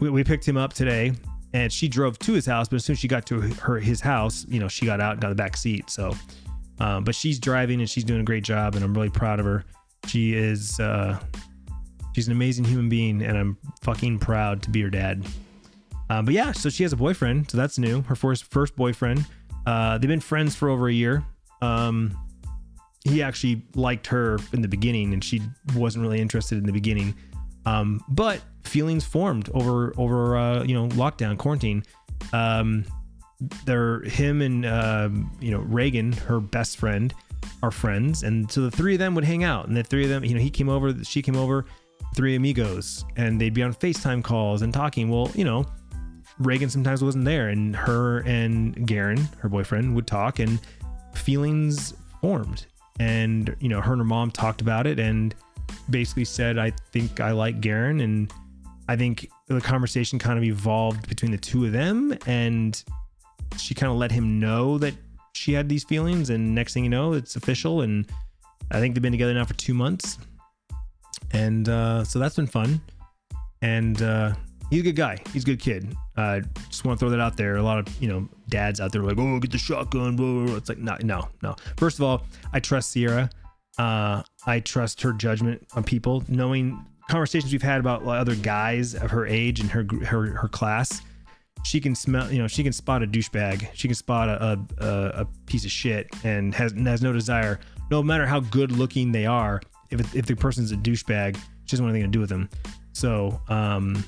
[0.00, 1.12] we, we picked him up today,
[1.52, 2.68] and she drove to his house.
[2.68, 5.12] But as soon as she got to her his house, you know, she got out
[5.12, 5.90] and got the back seat.
[5.90, 6.16] So,
[6.78, 9.44] um, but she's driving and she's doing a great job, and I'm really proud of
[9.44, 9.66] her.
[10.06, 11.20] She is uh,
[12.14, 15.26] she's an amazing human being, and I'm fucking proud to be her dad.
[16.14, 18.02] Um, but yeah, so she has a boyfriend, so that's new.
[18.02, 19.26] Her first first boyfriend.
[19.66, 21.24] Uh, they've been friends for over a year.
[21.62, 22.16] Um,
[23.04, 25.42] he actually liked her in the beginning and she
[25.76, 27.14] wasn't really interested in the beginning
[27.66, 31.84] um, but feelings formed over over uh, you know lockdown quarantine
[32.32, 32.84] um,
[33.66, 35.08] they're him and uh,
[35.40, 37.14] you know reagan her best friend
[37.62, 40.08] are friends and so the three of them would hang out and the three of
[40.08, 41.66] them you know he came over she came over
[42.16, 45.64] three amigos and they'd be on facetime calls and talking well you know
[46.38, 50.60] reagan sometimes wasn't there and her and garen her boyfriend would talk and
[51.14, 52.66] feelings formed.
[53.00, 55.34] And you know her and her mom talked about it and
[55.90, 58.00] basically said i think i like garen.
[58.00, 58.32] And
[58.88, 62.82] i think the conversation kind of evolved between the two of them and
[63.58, 64.94] she kind of let him know that
[65.34, 68.06] she had these feelings and next thing you know it's official and
[68.70, 70.18] i think they've been together now for two months.
[71.32, 72.80] And uh, so that's been fun.
[73.60, 74.34] And uh,
[74.70, 75.18] he's a good guy.
[75.32, 75.94] He's a good kid.
[76.16, 77.56] Uh, just want to throw that out there.
[77.56, 80.46] A lot of you know dads out there like oh get the shotgun blah, blah,
[80.46, 80.56] blah.
[80.56, 81.56] it's like no no no.
[81.76, 82.22] First of all
[82.52, 83.30] i trust sierra.
[83.78, 86.24] Uh, i trust her judgment on people.
[86.28, 91.02] Knowing conversations we've had about other guys of her age and her her her class
[91.64, 93.68] she can smell you know she can spot a douchebag.
[93.74, 94.86] She can spot a, a,
[95.22, 97.58] a piece of shit and has has no desire
[97.90, 101.84] no matter how good looking they are if, if the person's a douchebag she doesn't
[101.84, 102.48] want anything to do with them.
[102.92, 104.04] So um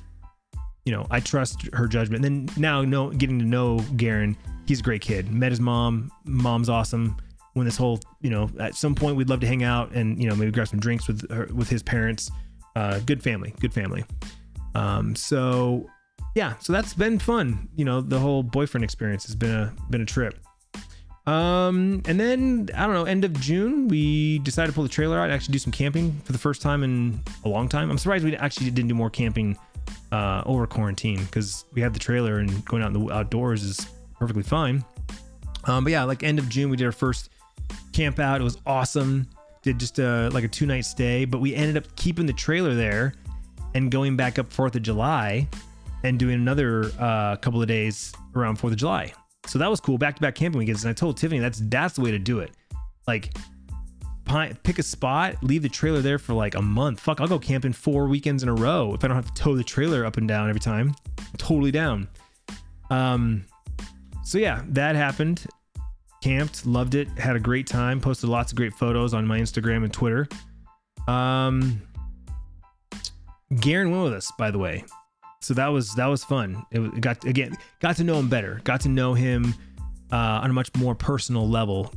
[0.87, 2.25] you know, I trust her judgment.
[2.25, 5.31] And then now, know getting to know Garen, he's a great kid.
[5.31, 6.11] Met his mom.
[6.25, 7.17] Mom's awesome.
[7.55, 10.29] When this whole, you know, at some point we'd love to hang out and you
[10.29, 12.31] know maybe grab some drinks with her, with his parents.
[12.77, 14.05] Uh, good family, good family.
[14.75, 15.89] Um, so
[16.35, 17.69] yeah, so that's been fun.
[17.75, 20.39] You know, the whole boyfriend experience has been a been a trip.
[21.27, 25.19] Um, and then I don't know, end of June, we decided to pull the trailer
[25.19, 27.91] out, actually do some camping for the first time in a long time.
[27.91, 29.59] I'm surprised we actually didn't do more camping
[30.13, 33.87] uh, over quarantine because we had the trailer and going out in the outdoors is
[34.19, 34.85] perfectly fine.
[35.65, 37.31] Um, but yeah, like end of June, we did our first
[37.93, 38.41] camp out.
[38.41, 39.27] It was awesome.
[39.63, 42.75] Did just a, like a two night stay, but we ended up keeping the trailer
[42.75, 43.15] there
[43.75, 45.49] and going back up Fourth of July
[46.05, 49.13] and doing another uh, couple of days around Fourth of July.
[49.47, 49.99] So that was cool.
[49.99, 50.85] Back to back camping weekends.
[50.85, 52.53] And I told Tiffany that's that's the way to do it.
[53.07, 53.35] Like
[54.27, 57.01] pick a spot, leave the trailer there for like a month.
[57.01, 59.57] Fuck, I'll go camping four weekends in a row if I don't have to tow
[59.57, 60.95] the trailer up and down every time.
[61.19, 62.09] I'm totally down.
[62.91, 63.45] Um,
[64.25, 65.45] so yeah, that happened.
[66.23, 68.01] Camped, loved it, had a great time.
[68.01, 70.29] Posted lots of great photos on my Instagram and Twitter.
[71.07, 71.81] Um,
[73.61, 74.85] Garen went with us, by the way.
[75.41, 76.65] So that was that was fun.
[76.73, 78.61] It got again got to know him better.
[78.65, 79.55] Got to know him
[80.11, 81.93] uh, on a much more personal level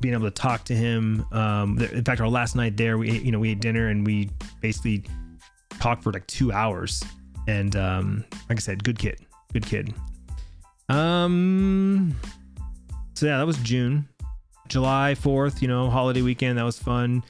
[0.00, 1.24] being able to talk to him.
[1.32, 4.06] Um, in fact, our last night there, we ate, you know we ate dinner and
[4.06, 5.04] we basically
[5.78, 7.02] talked for like two hours.
[7.46, 9.20] And um, like I said, good kid,
[9.52, 9.94] good kid.
[10.88, 12.14] Um,
[13.14, 14.08] so yeah, that was June,
[14.68, 15.62] July fourth.
[15.62, 16.58] You know, holiday weekend.
[16.58, 17.22] That was fun.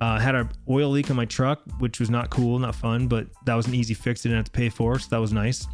[0.00, 3.26] Uh, had an oil leak on my truck, which was not cool, not fun, but
[3.46, 4.20] that was an easy fix.
[4.20, 5.66] I Didn't have to pay for, so that was nice.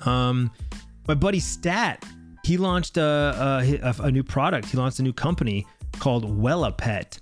[0.00, 0.50] Um,
[1.06, 2.04] my buddy Stat
[2.44, 4.68] he launched a, a, a, new product.
[4.68, 5.66] He launched a new company
[5.98, 7.18] called Wella Pet.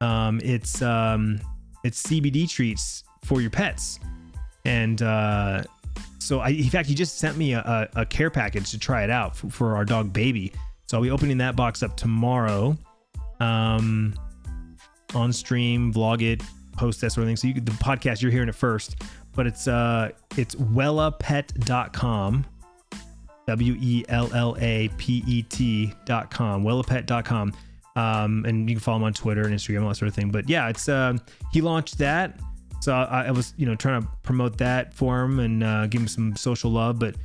[0.00, 1.38] Um, it's um,
[1.84, 4.00] it's CBD treats for your pets,
[4.64, 5.62] and uh,
[6.18, 9.10] so I, in fact, he just sent me a, a, care package to try it
[9.10, 10.52] out for, for, our dog Baby.
[10.86, 12.76] So I'll be opening that box up tomorrow,
[13.40, 14.14] um,
[15.14, 16.42] on stream, vlog it,
[16.76, 17.36] post that sort of thing.
[17.36, 22.46] So you, the podcast, you're hearing it first, but it's uh, it's wellapet.com
[23.46, 27.52] W E L L A P E T dot com, wellapet dot com.
[27.96, 30.30] Um, and you can follow him on Twitter and Instagram, all that sort of thing.
[30.30, 31.16] But yeah, it's uh,
[31.52, 32.40] he launched that.
[32.80, 36.02] So I, I, was, you know, trying to promote that for him and uh, give
[36.02, 36.98] him some social love.
[36.98, 37.16] But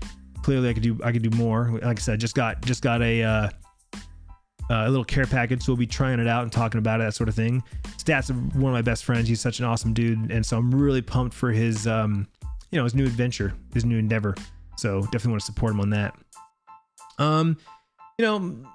[0.41, 1.72] clearly, I could do I could do more.
[1.84, 3.49] Like I said, just got just got a uh,
[4.70, 5.63] a little care package.
[5.63, 7.63] So we'll be trying it out and talking about it, that sort of thing.
[7.97, 9.28] Stats of one of my best friends.
[9.28, 12.28] He's such an awesome dude, and so I'm really pumped for his, um,
[12.72, 14.36] you know, his new adventure, his new endeavor.
[14.80, 16.15] So definitely want to support him on that.
[17.17, 17.57] Um,
[18.17, 18.65] you know,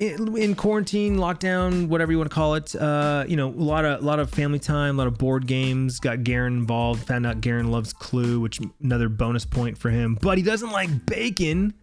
[0.00, 3.84] in, in quarantine, lockdown, whatever you want to call it, uh, you know, a lot
[3.84, 6.00] of a lot of family time, a lot of board games.
[6.00, 7.06] Got Garen involved.
[7.06, 10.18] Found out Garen loves Clue, which another bonus point for him.
[10.20, 11.74] But he doesn't like bacon.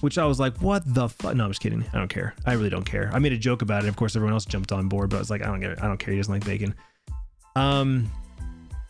[0.00, 1.36] which I was like, what the fuck?
[1.36, 1.84] No, I'm just kidding.
[1.92, 2.34] I don't care.
[2.44, 3.10] I really don't care.
[3.12, 3.88] I made a joke about it.
[3.88, 5.78] Of course, everyone else jumped on board, but I was like, I don't it.
[5.80, 6.12] I don't care.
[6.12, 6.74] He doesn't like bacon.
[7.54, 8.10] Um,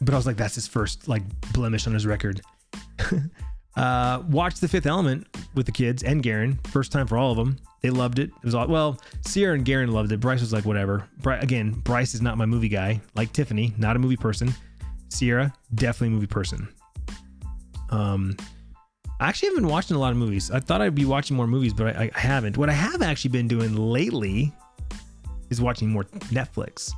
[0.00, 1.22] but I was like, that's his first like
[1.52, 2.40] blemish on his record.
[3.76, 6.58] uh, watched The Fifth Element with the kids and Garen.
[6.64, 7.56] First time for all of them.
[7.82, 8.30] They loved it.
[8.30, 8.98] It was all well.
[9.20, 10.18] Sierra and Garen loved it.
[10.18, 11.08] Bryce was like, whatever.
[11.24, 13.00] Again, Bryce is not my movie guy.
[13.14, 14.52] Like Tiffany, not a movie person.
[15.08, 16.68] Sierra, definitely a movie person.
[17.90, 18.36] Um,
[19.20, 20.50] I actually haven't been watching a lot of movies.
[20.50, 22.56] I thought I'd be watching more movies, but I, I haven't.
[22.56, 24.52] What I have actually been doing lately
[25.50, 26.92] is watching more Netflix.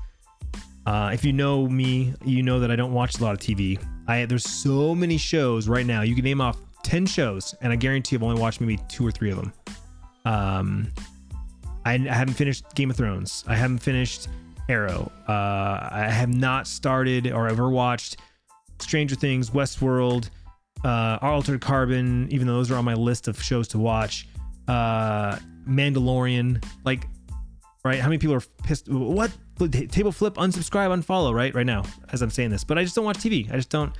[0.86, 3.78] Uh, if you know me, you know that I don't watch a lot of TV.
[4.06, 6.00] I there's so many shows right now.
[6.00, 9.10] You can name off ten shows, and I guarantee I've only watched maybe two or
[9.10, 9.52] three of them.
[10.24, 10.92] Um,
[11.84, 13.44] I, I haven't finished Game of Thrones.
[13.46, 14.28] I haven't finished
[14.68, 15.10] Arrow.
[15.26, 18.18] Uh, I have not started or ever watched
[18.78, 20.30] Stranger Things, Westworld,
[20.84, 22.28] uh, Altered Carbon.
[22.30, 24.28] Even though those are on my list of shows to watch.
[24.66, 26.62] Uh, Mandalorian.
[26.84, 27.06] Like,
[27.84, 28.00] right?
[28.00, 28.88] How many people are pissed?
[28.88, 29.32] What?
[29.90, 31.34] Table flip, unsubscribe, unfollow.
[31.34, 32.64] Right, right now, as I'm saying this.
[32.64, 33.50] But I just don't watch TV.
[33.52, 33.92] I just don't.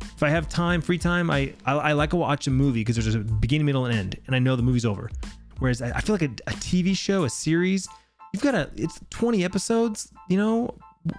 [0.00, 2.96] If I have time, free time, I I, I like to watch a movie because
[2.96, 5.10] there's a beginning, middle, and end, and I know the movie's over.
[5.58, 7.88] Whereas I, I feel like a, a TV show, a series,
[8.32, 10.12] you've got a it's 20 episodes.
[10.28, 10.74] You know,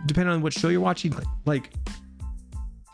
[0.05, 1.13] depending on what show you're watching,
[1.45, 1.71] like,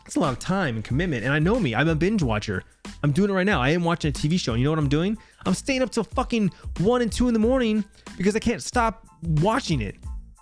[0.06, 1.24] it's a lot of time and commitment.
[1.24, 2.62] And I know me, I'm a binge watcher.
[3.02, 3.60] I'm doing it right now.
[3.60, 4.52] I am watching a TV show.
[4.52, 5.18] And you know what I'm doing?
[5.46, 7.84] I'm staying up till fucking one and two in the morning
[8.16, 9.96] because I can't stop watching it.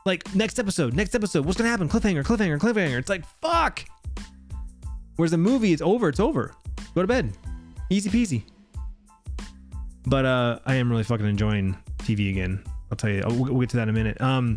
[0.07, 1.89] Like next episode, next episode, what's gonna happen?
[1.89, 2.99] Cliffhanger, cliffhanger, cliffhanger.
[2.99, 3.85] It's like fuck.
[5.21, 6.55] Whereas the movie, it's over, it's over.
[6.95, 7.37] Go to bed.
[7.91, 8.43] Easy peasy.
[10.07, 12.65] But uh I am really fucking enjoying TV again.
[12.91, 13.23] I'll tell you.
[13.27, 14.19] We'll, we'll get to that in a minute.
[14.23, 14.57] Um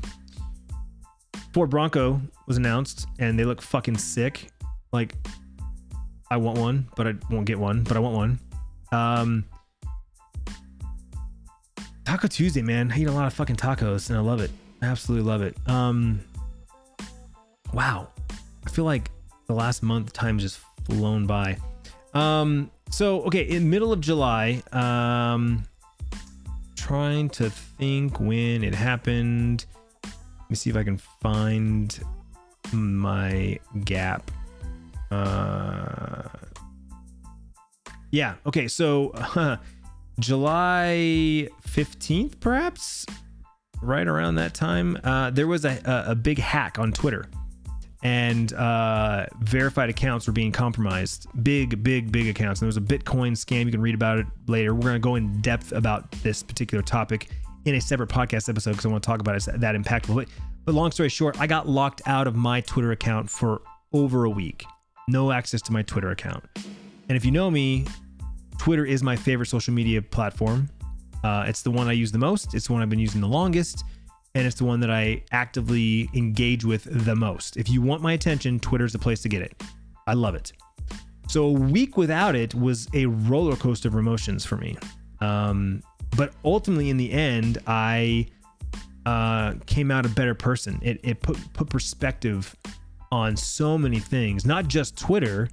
[1.53, 4.51] Ford Bronco was announced and they look fucking sick.
[4.93, 5.15] Like
[6.31, 8.39] I want one, but I won't get one, but I want one.
[8.93, 9.43] Um
[12.05, 12.89] Taco Tuesday, man.
[12.89, 14.51] I eat a lot of fucking tacos and I love it.
[14.81, 15.57] I absolutely love it.
[15.67, 16.21] Um
[17.73, 18.07] wow.
[18.65, 19.11] I feel like
[19.53, 21.57] the last month time just flown by.
[22.13, 25.63] Um so okay, in middle of July, um
[26.75, 29.65] trying to think when it happened.
[30.03, 31.97] Let me see if I can find
[32.71, 34.31] my gap.
[35.11, 36.27] Uh
[38.11, 39.57] yeah, okay, so uh,
[40.19, 43.07] July 15th, perhaps,
[43.81, 47.25] right around that time, uh, there was a, a, a big hack on Twitter
[48.03, 51.27] and uh, verified accounts were being compromised.
[51.41, 52.61] Big, big, big accounts.
[52.61, 53.65] And there was a Bitcoin scam.
[53.65, 54.75] You can read about it later.
[54.75, 57.29] We're going to go in depth about this particular topic
[57.63, 59.37] in a separate podcast episode because I want to talk about it.
[59.37, 60.15] It's that impactful.
[60.15, 60.27] But,
[60.65, 63.61] but long story short, I got locked out of my Twitter account for
[63.93, 64.65] over a week.
[65.07, 66.43] No access to my Twitter account.
[67.07, 67.85] And if you know me,
[68.57, 70.69] Twitter is my favorite social media platform.
[71.23, 72.53] Uh, it's the one I use the most.
[72.53, 73.85] It's the one I've been using the longest.
[74.35, 77.55] And it's the one that I actively engage with the most.
[77.57, 79.61] If you want my attention, Twitter's the place to get it.
[80.07, 80.51] I love it.
[81.27, 84.77] So a week without it was a roller coaster of emotions for me.
[85.21, 85.81] Um,
[86.15, 88.27] but ultimately, in the end, I
[89.05, 90.79] uh, came out a better person.
[90.81, 92.55] It, it put put perspective
[93.11, 95.49] on so many things, not just Twitter,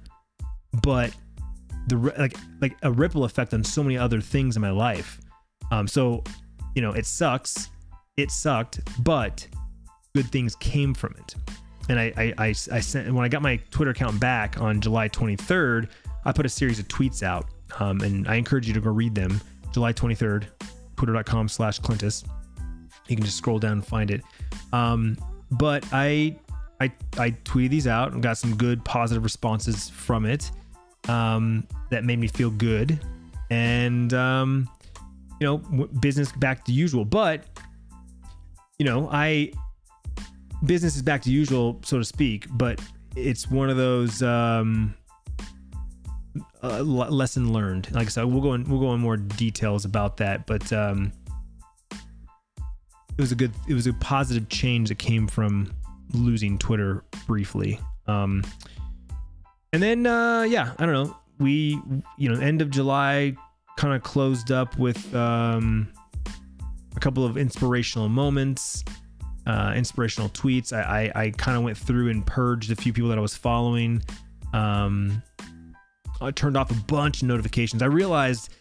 [0.81, 1.11] but
[1.87, 5.19] the like like a ripple effect on so many other things in my life.
[5.71, 6.23] Um, so
[6.75, 7.69] you know, it sucks.
[8.17, 9.47] It sucked, but
[10.13, 11.35] good things came from it.
[11.89, 15.09] And I, I, I, I sent when I got my Twitter account back on July
[15.09, 15.89] 23rd,
[16.25, 17.45] I put a series of tweets out,
[17.79, 19.41] um, and I encourage you to go read them.
[19.73, 20.45] July 23rd,
[20.97, 22.23] twitter.com/slash Clintus.
[23.07, 24.21] You can just scroll down and find it.
[24.73, 25.17] Um,
[25.51, 26.35] but I,
[26.79, 30.51] I, I tweeted these out and got some good positive responses from it
[31.07, 32.99] um, that made me feel good,
[33.49, 34.69] and um,
[35.39, 35.57] you know,
[35.99, 37.05] business back to usual.
[37.05, 37.45] But
[38.81, 39.51] you know, I
[40.65, 42.47] business is back to usual, so to speak.
[42.49, 42.81] But
[43.15, 44.95] it's one of those um,
[46.63, 47.91] uh, lesson learned.
[47.91, 50.47] Like I said, we'll go in, we'll go in more details about that.
[50.47, 51.11] But um,
[51.91, 55.71] it was a good, it was a positive change that came from
[56.13, 57.79] losing Twitter briefly.
[58.07, 58.43] Um,
[59.73, 61.15] and then, uh, yeah, I don't know.
[61.37, 61.79] We,
[62.17, 63.35] you know, end of July
[63.77, 65.93] kind of closed up with um,
[67.01, 68.83] couple of inspirational moments,
[69.45, 70.71] uh, inspirational tweets.
[70.71, 73.35] I, I, I kind of went through and purged a few people that I was
[73.35, 74.01] following.
[74.53, 75.21] Um,
[76.21, 77.81] I turned off a bunch of notifications.
[77.81, 78.53] I realized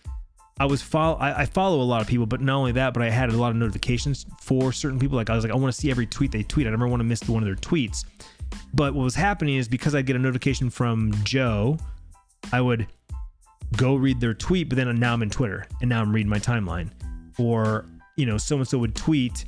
[0.58, 3.02] I was follow I, I, follow a lot of people, but not only that, but
[3.02, 5.16] I had a lot of notifications for certain people.
[5.16, 6.66] Like I was like, I want to see every tweet they tweet.
[6.66, 8.04] I never want to miss one of their tweets.
[8.74, 11.78] But what was happening is because I'd get a notification from Joe,
[12.52, 12.86] I would
[13.76, 16.38] go read their tweet, but then now I'm in Twitter and now I'm reading my
[16.38, 16.90] timeline.
[17.38, 17.86] Or,
[18.20, 19.46] you know, so and so would tweet,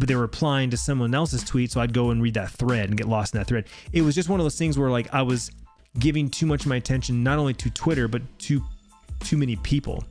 [0.00, 1.70] but they're replying to someone else's tweet.
[1.70, 3.66] So I'd go and read that thread and get lost in that thread.
[3.92, 5.52] It was just one of those things where like I was
[6.00, 8.60] giving too much of my attention, not only to Twitter, but to
[9.20, 10.02] too many people.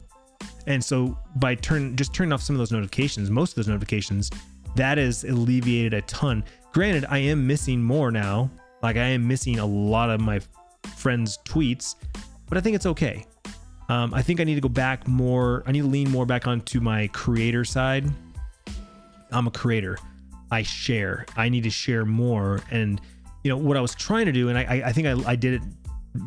[0.68, 4.32] And so by turn just turning off some of those notifications, most of those notifications,
[4.76, 6.46] that has alleviated a ton.
[6.72, 8.50] Granted, I am missing more now.
[8.82, 10.39] Like I am missing a lot of my
[10.96, 11.96] friends' tweets,
[12.48, 13.26] but I think it's okay.
[13.92, 15.64] Um, I think I need to go back more.
[15.68, 18.06] I need to lean more back onto my creator side.
[19.34, 19.98] I'm a creator.
[20.50, 21.26] I share.
[21.36, 22.62] I need to share more.
[22.72, 23.02] And
[23.44, 25.56] you know what I was trying to do, and I, I think I, I did
[25.56, 25.62] it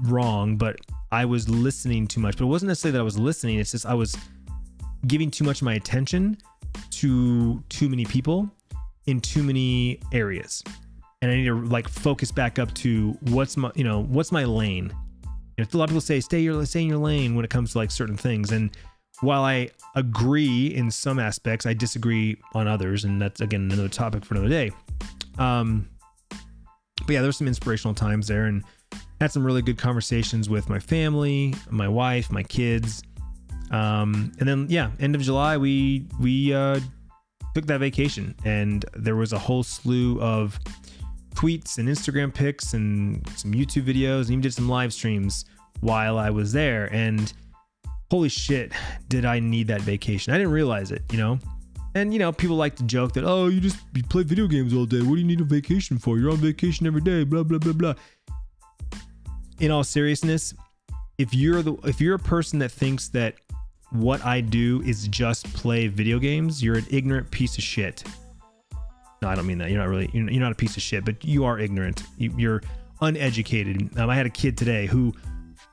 [0.02, 0.76] wrong, but
[1.10, 2.36] I was listening too much.
[2.36, 3.58] But it wasn't necessarily that I was listening.
[3.58, 4.14] It's just I was
[5.06, 6.36] giving too much of my attention
[6.90, 8.50] to too many people
[9.06, 10.62] in too many areas
[11.22, 14.44] and I need to like focus back up to what's my you know what's my
[14.44, 14.92] lane.
[15.56, 17.50] You know, a lot of people say stay your stay in your lane when it
[17.50, 18.70] comes to like certain things, and
[19.20, 24.24] while I agree in some aspects, I disagree on others, and that's again another topic
[24.24, 24.70] for another day.
[25.38, 25.88] Um,
[26.30, 28.64] but yeah, there's some inspirational times there, and
[29.20, 33.02] had some really good conversations with my family, my wife, my kids.
[33.70, 36.80] Um, and then yeah, end of July we we uh,
[37.54, 40.58] took that vacation, and there was a whole slew of
[41.34, 45.44] tweets and Instagram pics and some YouTube videos and even did some live streams
[45.80, 46.92] while I was there.
[46.92, 47.32] And
[48.10, 48.72] holy shit,
[49.08, 50.32] did I need that vacation?
[50.32, 51.38] I didn't realize it, you know?
[51.94, 54.74] And you know, people like to joke that, oh, you just you play video games
[54.74, 55.00] all day.
[55.00, 56.18] What do you need a vacation for?
[56.18, 57.94] You're on vacation every day, blah, blah, blah, blah.
[59.60, 60.54] In all seriousness,
[61.18, 63.34] if you're the if you're a person that thinks that
[63.90, 68.02] what I do is just play video games, you're an ignorant piece of shit.
[69.24, 69.70] No, I don't mean that.
[69.70, 70.10] You're not really.
[70.12, 72.02] You're not a piece of shit, but you are ignorant.
[72.18, 72.60] You're
[73.00, 73.98] uneducated.
[73.98, 75.14] Um, I had a kid today who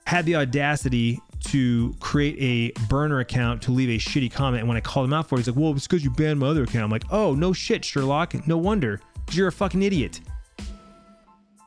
[0.08, 4.62] had the audacity to create a burner account to leave a shitty comment.
[4.62, 6.40] And when I called him out for it, he's like, "Well, it's because you banned
[6.40, 8.48] my other account." I'm like, "Oh, no shit, Sherlock.
[8.48, 9.02] No wonder.
[9.34, 10.22] You're a fucking idiot."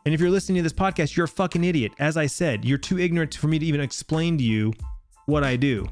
[0.06, 1.92] And if you're listening to this podcast, you're a fucking idiot.
[1.98, 4.72] As I said, you're too ignorant for me to even explain to you
[5.26, 5.86] what I do.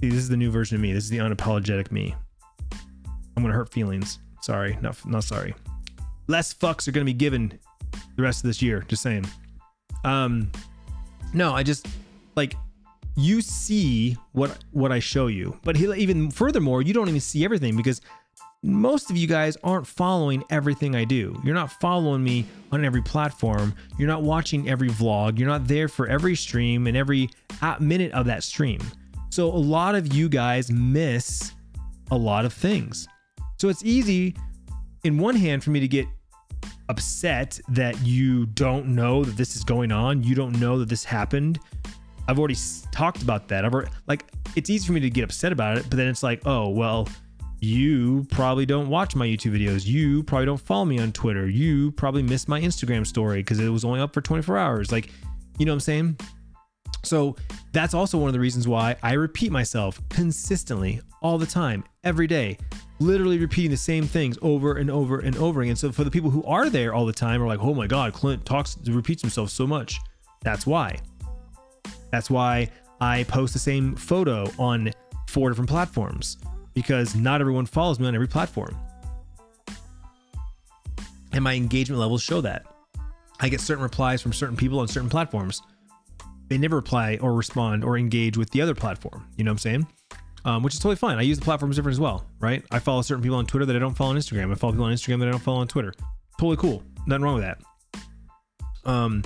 [0.00, 0.92] See, this is the new version of me.
[0.92, 2.14] This is the unapologetic me.
[3.36, 4.18] I'm gonna hurt feelings.
[4.42, 5.54] Sorry, not not sorry.
[6.26, 7.58] Less fucks are gonna be given
[8.16, 8.84] the rest of this year.
[8.88, 9.26] Just saying.
[10.04, 10.50] Um,
[11.32, 11.86] no, I just
[12.36, 12.54] like
[13.16, 17.44] you see what what I show you, but he, even furthermore, you don't even see
[17.44, 18.00] everything because
[18.62, 21.40] most of you guys aren't following everything I do.
[21.44, 23.74] You're not following me on every platform.
[23.98, 25.38] You're not watching every vlog.
[25.38, 27.30] You're not there for every stream and every
[27.80, 28.80] minute of that stream.
[29.30, 31.52] So a lot of you guys miss
[32.10, 33.08] a lot of things.
[33.60, 34.34] So it's easy,
[35.04, 36.06] in one hand, for me to get
[36.88, 40.22] upset that you don't know that this is going on.
[40.22, 41.60] You don't know that this happened.
[42.26, 42.56] I've already
[42.90, 43.66] talked about that.
[43.66, 44.24] I've already, like,
[44.56, 47.06] it's easy for me to get upset about it, but then it's like, oh, well,
[47.60, 49.84] you probably don't watch my YouTube videos.
[49.84, 51.46] You probably don't follow me on Twitter.
[51.46, 54.90] You probably missed my Instagram story because it was only up for 24 hours.
[54.90, 55.10] Like,
[55.58, 56.18] you know what I'm saying?
[57.04, 57.36] So
[57.72, 62.26] that's also one of the reasons why I repeat myself consistently all the time, every
[62.26, 62.56] day
[63.00, 65.74] literally repeating the same things over and over and over again.
[65.74, 68.12] So for the people who are there all the time are like, oh my God,
[68.12, 69.98] Clint talks repeats himself so much.
[70.42, 70.98] That's why.
[72.12, 72.68] That's why
[73.00, 74.92] I post the same photo on
[75.28, 76.36] four different platforms
[76.74, 78.76] because not everyone follows me on every platform.
[81.32, 82.66] And my engagement levels show that.
[83.40, 85.62] I get certain replies from certain people on certain platforms.
[86.48, 89.26] They never reply or respond or engage with the other platform.
[89.36, 89.86] You know what I'm saying?
[90.44, 91.18] Um, which is totally fine.
[91.18, 92.64] I use the platforms different as well, right?
[92.70, 94.50] I follow certain people on Twitter that I don't follow on Instagram.
[94.50, 95.92] I follow people on Instagram that I don't follow on Twitter.
[96.38, 96.82] Totally cool.
[97.06, 97.58] Nothing wrong with that.
[98.84, 99.22] Um,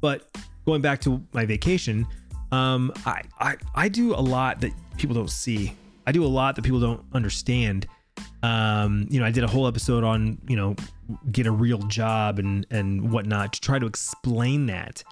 [0.00, 0.28] but
[0.66, 2.06] going back to my vacation,
[2.52, 5.74] um, I, I I do a lot that people don't see.
[6.06, 7.86] I do a lot that people don't understand.
[8.42, 10.74] Um, you know, I did a whole episode on you know
[11.30, 15.02] get a real job and and whatnot to try to explain that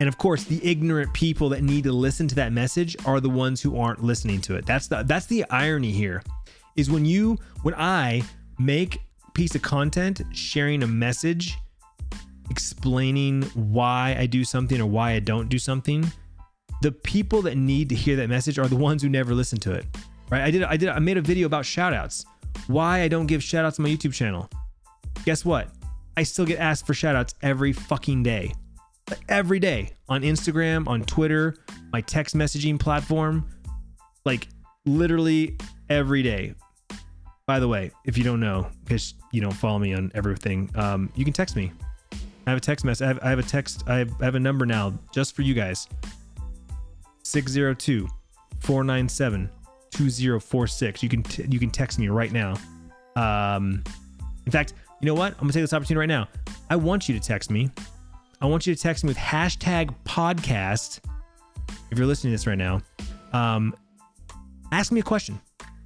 [0.00, 3.28] and of course, the ignorant people that need to listen to that message are the
[3.28, 4.64] ones who aren't listening to it.
[4.64, 6.22] That's the that's the irony here.
[6.76, 8.22] Is when you when I
[8.60, 9.00] make
[9.34, 11.58] piece of content sharing a message
[12.50, 16.06] explaining why I do something or why I don't do something,
[16.80, 19.72] the people that need to hear that message are the ones who never listen to
[19.72, 19.84] it.
[20.30, 20.42] Right?
[20.42, 22.24] I did I did I made a video about shoutouts.
[22.68, 24.48] Why I don't give shoutouts on my YouTube channel.
[25.24, 25.70] Guess what?
[26.16, 28.52] I still get asked for shoutouts every fucking day
[29.28, 31.56] every day on Instagram, on Twitter,
[31.92, 33.48] my text messaging platform,
[34.24, 34.48] like
[34.86, 35.56] literally
[35.88, 36.54] every day.
[37.46, 41.10] By the way, if you don't know, because you don't follow me on everything, um,
[41.14, 41.72] you can text me
[42.48, 43.04] I have a text message.
[43.04, 43.84] I have, I have a text.
[43.86, 45.86] I have, I have a number now just for you guys
[47.22, 48.08] 602
[48.60, 49.50] 497
[49.90, 51.02] 2046.
[51.02, 52.54] You can t- you can text me right now.
[53.16, 53.84] Um,
[54.46, 55.34] in fact, you know what?
[55.34, 56.26] I'm gonna take this opportunity right now.
[56.70, 57.70] I want you to text me.
[58.40, 61.00] I want you to text me with hashtag podcast.
[61.90, 62.80] If you're listening to this right now,
[63.32, 63.74] um,
[64.70, 65.40] ask me a question.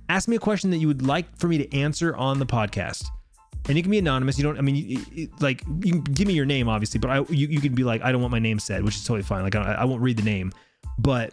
[0.09, 3.05] Ask me a question that you would like for me to answer on the podcast.
[3.69, 4.37] And you can be anonymous.
[4.37, 4.59] You don't.
[4.59, 7.47] I mean, you, you, like you can give me your name, obviously, but I you,
[7.47, 9.45] you can be like, I don't want my name said, which is totally fine.
[9.45, 10.53] Like I, I won't read the name,
[10.99, 11.33] but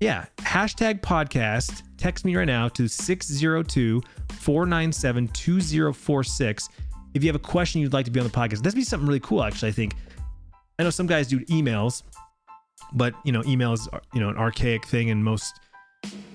[0.00, 1.84] yeah, hashtag podcast.
[1.96, 6.68] Text me right now to 602 497 2046
[7.14, 8.62] if you have a question you'd like to be on the podcast.
[8.62, 9.68] That'd be something really cool, actually.
[9.68, 9.94] I think.
[10.78, 12.02] I know some guys do emails,
[12.92, 15.60] but you know, emails is you know an archaic thing, and most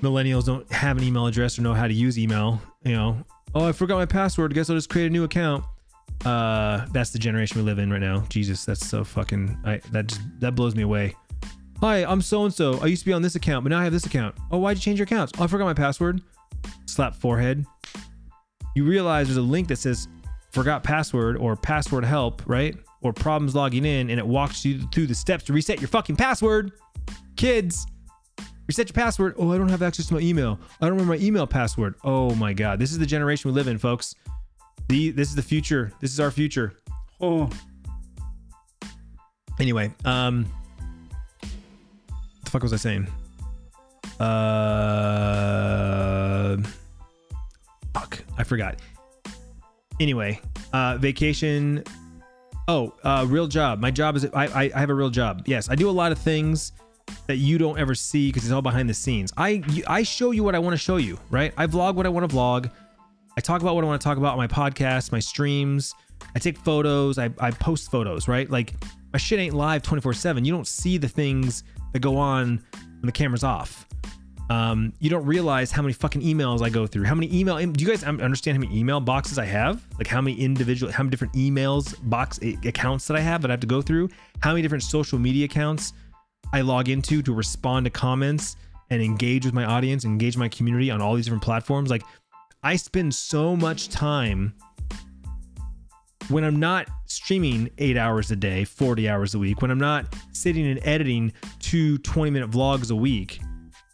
[0.01, 2.61] millennials don't have an email address or know how to use email.
[2.83, 3.17] You know,
[3.55, 4.53] oh, I forgot my password.
[4.53, 5.65] Guess I'll just create a new account.
[6.25, 8.25] Uh, that's the generation we live in right now.
[8.29, 9.57] Jesus, that's so fucking.
[9.65, 11.15] I that just that blows me away.
[11.79, 12.79] Hi, I'm so and so.
[12.79, 14.35] I used to be on this account, but now I have this account.
[14.49, 15.33] Oh, why'd you change your accounts?
[15.37, 16.21] Oh, I forgot my password.
[16.87, 17.65] Slap forehead.
[18.75, 20.07] You realize there's a link that says
[20.57, 22.75] forgot password or password help, right?
[23.01, 26.15] Or problems logging in, and it walks you through the steps to reset your fucking
[26.15, 26.71] password.
[27.35, 27.85] Kids,
[28.65, 29.35] reset your password.
[29.37, 30.59] Oh, I don't have access to my email.
[30.81, 31.93] I don't remember my email password.
[32.03, 32.79] Oh my God.
[32.79, 34.15] This is the generation we live in, folks.
[34.89, 35.93] The, this is the future.
[35.99, 36.73] This is our future.
[37.21, 37.51] Oh.
[39.59, 40.47] Anyway, um,
[42.43, 43.07] the fuck was I saying?
[44.19, 44.27] Uh,
[47.93, 48.81] fuck, I forgot.
[49.99, 50.39] Anyway,
[50.73, 51.83] uh, vacation.
[52.67, 53.79] Oh, uh, real job.
[53.79, 55.43] My job is I, I I have a real job.
[55.45, 56.73] Yes, I do a lot of things
[57.27, 59.31] that you don't ever see because it's all behind the scenes.
[59.37, 61.53] I I show you what I want to show you, right?
[61.57, 62.69] I vlog what I want to vlog.
[63.37, 65.93] I talk about what I want to talk about on my podcast, my streams.
[66.35, 67.17] I take photos.
[67.17, 68.49] I, I post photos, right?
[68.49, 68.73] Like
[69.13, 70.43] my shit ain't live 24 7.
[70.43, 73.87] You don't see the things that go on when the camera's off.
[74.49, 77.03] Um, you don't realize how many fucking emails I go through.
[77.03, 77.57] How many email?
[77.57, 79.85] Do you guys understand how many email boxes I have?
[79.97, 83.51] Like how many individual, how many different emails box eh, accounts that I have that
[83.51, 84.09] I have to go through?
[84.39, 85.93] How many different social media accounts
[86.53, 88.55] I log into to respond to comments
[88.89, 91.89] and engage with my audience, engage my community on all these different platforms?
[91.89, 92.03] Like
[92.63, 94.53] I spend so much time
[96.29, 100.05] when I'm not streaming eight hours a day, 40 hours a week, when I'm not
[100.31, 103.39] sitting and editing two 20 minute vlogs a week,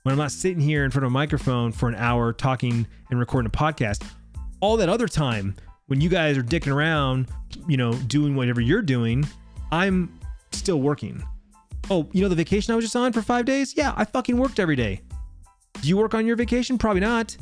[0.03, 3.19] when I'm not sitting here in front of a microphone for an hour talking and
[3.19, 4.05] recording a podcast,
[4.59, 5.55] all that other time
[5.87, 7.29] when you guys are dicking around,
[7.67, 9.25] you know, doing whatever you're doing,
[9.71, 10.19] I'm
[10.51, 11.23] still working.
[11.89, 13.75] Oh, you know the vacation I was just on for five days?
[13.75, 15.01] Yeah, I fucking worked every day.
[15.81, 16.77] Do you work on your vacation?
[16.77, 17.35] Probably not.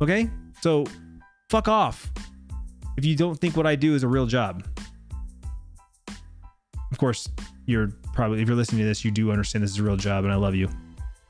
[0.00, 0.28] Okay?
[0.62, 0.84] So
[1.50, 2.10] fuck off
[2.96, 4.66] if you don't think what I do is a real job.
[6.90, 7.28] Of course,
[7.66, 10.24] you're probably, if you're listening to this, you do understand this is a real job
[10.24, 10.68] and I love you.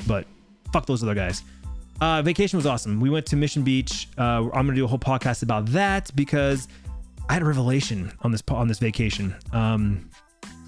[0.06, 0.26] But
[0.72, 1.42] fuck those other guys.
[2.00, 2.98] Uh, vacation was awesome.
[3.00, 4.08] We went to Mission Beach.
[4.18, 6.66] Uh, I'm gonna do a whole podcast about that because
[7.28, 9.34] I had a revelation on this on this vacation.
[9.52, 10.10] Um,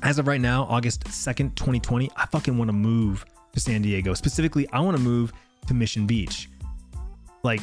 [0.02, 4.14] as of right now, August 2nd, 2020, I fucking want to move to San Diego.
[4.14, 5.32] Specifically, I want to move
[5.66, 6.50] to Mission Beach.
[7.42, 7.62] Like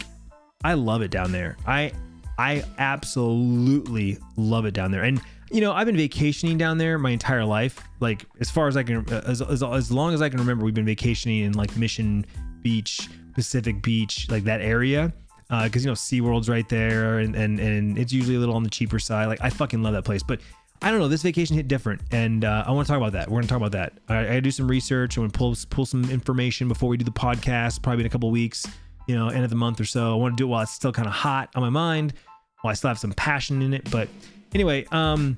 [0.63, 1.55] I love it down there.
[1.65, 1.93] I
[2.37, 5.03] I absolutely love it down there.
[5.03, 5.21] And
[5.51, 7.83] you know, I've been vacationing down there my entire life.
[7.99, 10.73] Like as far as I can, as as, as long as I can remember, we've
[10.73, 12.25] been vacationing in like Mission
[12.61, 15.13] Beach, Pacific Beach, like that area.
[15.49, 18.69] Uh, you know SeaWorld's right there, and, and and it's usually a little on the
[18.69, 19.25] cheaper side.
[19.27, 20.39] Like I fucking love that place, but
[20.81, 21.09] I don't know.
[21.09, 23.29] This vacation hit different, and uh, I want to talk about that.
[23.29, 23.93] We're to talk about that.
[24.07, 25.17] I, I do some research.
[25.17, 28.31] I'm to pull pull some information before we do the podcast, probably in a couple
[28.31, 28.65] weeks
[29.07, 30.13] you know, end of the month or so.
[30.13, 32.13] I want to do it while it's still kind of hot on my mind,
[32.61, 33.89] while I still have some passion in it.
[33.91, 34.07] But
[34.53, 35.37] anyway, um,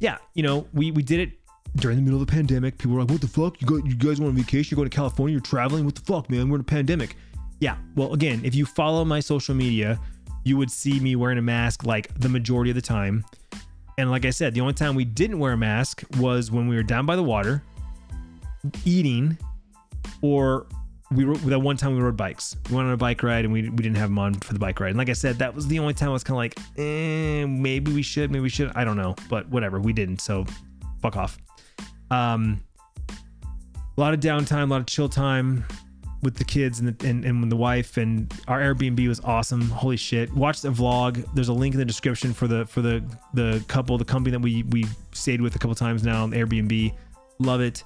[0.00, 1.32] yeah, you know, we we did it
[1.76, 2.78] during the middle of the pandemic.
[2.78, 3.60] People were like, "What the fuck?
[3.60, 4.74] You go, you guys want on vacation?
[4.74, 5.32] You're going to California?
[5.32, 5.84] You're traveling?
[5.84, 6.48] What the fuck, man?
[6.48, 7.16] We're in a pandemic."
[7.60, 7.76] Yeah.
[7.94, 10.00] Well, again, if you follow my social media,
[10.44, 13.24] you would see me wearing a mask like the majority of the time.
[13.98, 16.74] And like I said, the only time we didn't wear a mask was when we
[16.74, 17.62] were down by the water,
[18.84, 19.38] eating,
[20.22, 20.66] or
[21.14, 22.56] we that one time we rode bikes.
[22.68, 24.58] We went on a bike ride and we, we didn't have them on for the
[24.58, 24.90] bike ride.
[24.90, 27.44] And like I said, that was the only time I was kind of like, eh,
[27.46, 28.72] maybe we should, maybe we should.
[28.74, 29.80] I don't know, but whatever.
[29.80, 30.44] We didn't, so
[31.00, 31.38] fuck off.
[32.10, 32.62] Um,
[33.08, 35.64] a lot of downtime, a lot of chill time
[36.22, 39.62] with the kids and the, and, and the wife and our Airbnb was awesome.
[39.62, 40.32] Holy shit!
[40.34, 41.26] Watch the vlog.
[41.34, 43.02] There's a link in the description for the for the
[43.34, 46.94] the couple, the company that we we stayed with a couple times now on Airbnb.
[47.38, 47.82] Love it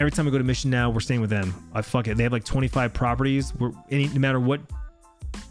[0.00, 1.54] every time I go to Mission now, we're staying with them.
[1.74, 2.16] I fuck it.
[2.16, 3.54] They have like 25 properties.
[3.54, 4.60] We're any no matter what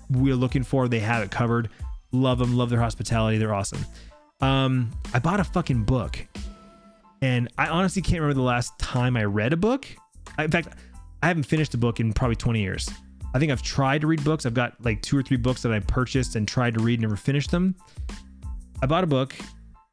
[0.10, 1.70] we're looking for, they have it covered.
[2.12, 2.58] Love them.
[2.58, 3.38] Love their hospitality.
[3.38, 3.86] They're awesome.
[4.42, 6.18] Um, I bought a fucking book,
[7.22, 9.88] and I honestly can't remember the last time I read a book.
[10.38, 10.70] I, in fact,
[11.22, 12.90] I haven't finished a book in probably 20 years.
[13.34, 14.46] I think I've tried to read books.
[14.46, 17.16] I've got like two or three books that I purchased and tried to read, never
[17.16, 17.76] finished them.
[18.82, 19.36] I bought a book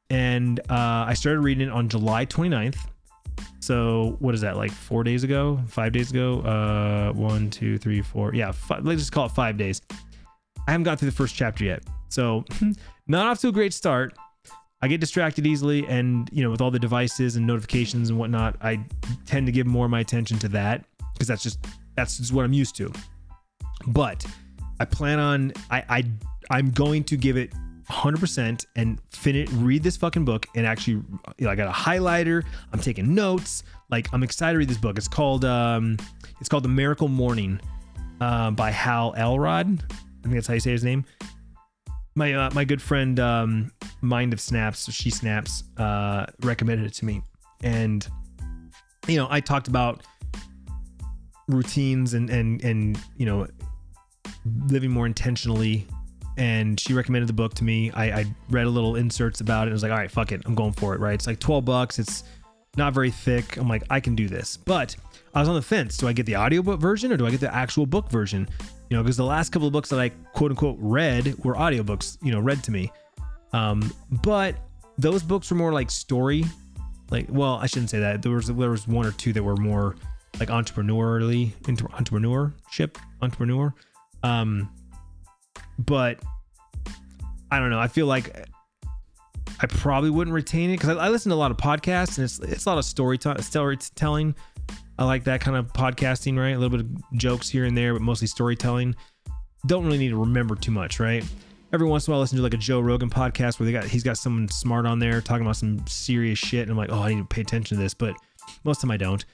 [0.09, 2.79] and uh, I started reading it on July 29th.
[3.61, 6.41] So what is that like four days ago, five days ago?
[6.41, 8.35] Uh, one, two, three, four.
[8.35, 9.83] Yeah, let let's just call it five days.
[10.69, 12.45] I haven't got through the first chapter yet, so
[13.07, 14.17] not off to a great start.
[14.83, 18.57] I get distracted easily, and you know, with all the devices and notifications and whatnot,
[18.61, 18.85] I
[19.25, 20.85] tend to give more of my attention to that
[21.15, 21.59] because that's just
[21.97, 22.93] that's just what I'm used to.
[23.87, 24.25] But
[24.81, 26.05] I plan on I, I
[26.51, 27.53] I'm going to give it
[27.91, 31.07] 100% and finish read this fucking book and actually you
[31.41, 34.99] know, I got a highlighter I'm taking notes like I'm excited to read this book.
[34.99, 35.97] It's called um
[36.41, 37.61] it's called The Miracle Morning
[38.21, 39.67] uh, by Hal Elrod.
[39.69, 41.05] I think that's how you say his name.
[42.15, 47.05] My uh, my good friend um Mind of Snaps she snaps uh recommended it to
[47.05, 47.23] me.
[47.63, 48.07] And
[49.07, 50.03] you know I talked about
[51.49, 53.47] routines and and and you know
[54.69, 55.87] living more intentionally
[56.37, 57.91] and she recommended the book to me.
[57.93, 60.43] I, I read a little inserts about it and was like, all right, fuck it.
[60.45, 61.15] I'm going for it, right?
[61.15, 61.99] It's like 12 bucks.
[61.99, 62.25] It's
[62.77, 63.57] not very thick.
[63.57, 64.57] I'm like, I can do this.
[64.57, 64.97] But
[65.35, 65.97] I was on the fence.
[65.97, 68.49] Do I get the audiobook version or do I get the actual book version?
[68.91, 72.19] You know, because the last couple of books that I quote unquote read were audiobooks,
[72.23, 72.93] you know, read to me.
[73.53, 74.57] Um, but
[74.99, 76.45] those books were more like story.
[77.11, 78.23] Like, well, I shouldn't say that.
[78.23, 79.97] There was there was one or two that were more
[80.39, 83.75] like entrepreneurially entrepreneurship, entrepreneur.
[84.23, 84.69] Um,
[85.79, 86.19] but
[87.51, 87.79] I don't know.
[87.79, 88.49] I feel like
[89.61, 92.25] I probably wouldn't retain it because I, I, listen to a lot of podcasts and
[92.25, 94.35] it's it's a lot of story t- storytelling.
[94.99, 96.51] I like that kind of podcasting, right?
[96.51, 98.95] A little bit of jokes here and there, but mostly storytelling.
[99.67, 101.25] Don't really need to remember too much, right?
[101.73, 103.73] Every once in a while, I listen to like a Joe Rogan podcast where they
[103.73, 106.93] got he's got someone smart on there talking about some serious shit, and I'm like,
[106.93, 108.15] oh, I need to pay attention to this, but
[108.65, 109.25] most of the time I don't.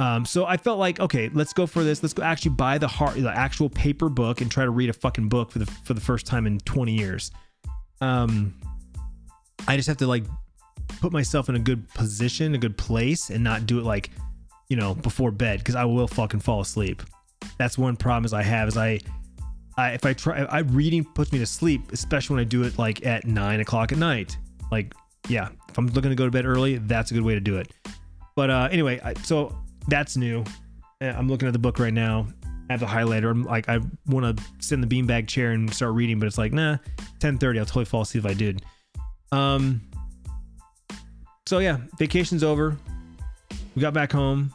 [0.00, 2.02] Um, so I felt like, okay, let's go for this.
[2.02, 4.92] Let's go actually buy the hard, the actual paper book and try to read a
[4.92, 7.32] fucking book for the for the first time in 20 years.
[8.00, 8.54] Um,
[9.66, 10.24] I just have to like
[11.00, 14.10] put myself in a good position, a good place, and not do it like,
[14.68, 17.02] you know, before bed because I will fucking fall asleep.
[17.58, 19.00] That's one problem is I have is I,
[19.76, 22.78] I if I try, I reading puts me to sleep, especially when I do it
[22.78, 24.36] like at nine o'clock at night.
[24.70, 24.94] Like,
[25.28, 27.56] yeah, if I'm looking to go to bed early, that's a good way to do
[27.56, 27.72] it.
[28.36, 29.56] But uh, anyway, I, so
[29.88, 30.44] that's new.
[31.00, 32.28] I'm looking at the book right now.
[32.68, 33.30] I have the highlighter.
[33.30, 36.38] I'm like, I want to sit in the beanbag chair and start reading, but it's
[36.38, 36.76] like, nah,
[37.18, 37.58] 10:30.
[37.58, 38.62] I'll totally fall asleep if I did.
[39.32, 39.80] Um.
[41.46, 42.76] So yeah, vacation's over.
[43.74, 44.52] We got back home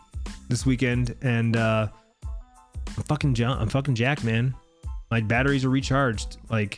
[0.49, 1.87] this weekend, and uh,
[2.23, 3.59] I'm fucking John.
[3.59, 4.53] I'm fucking Jack, man.
[5.09, 6.37] My batteries are recharged.
[6.51, 6.77] Like,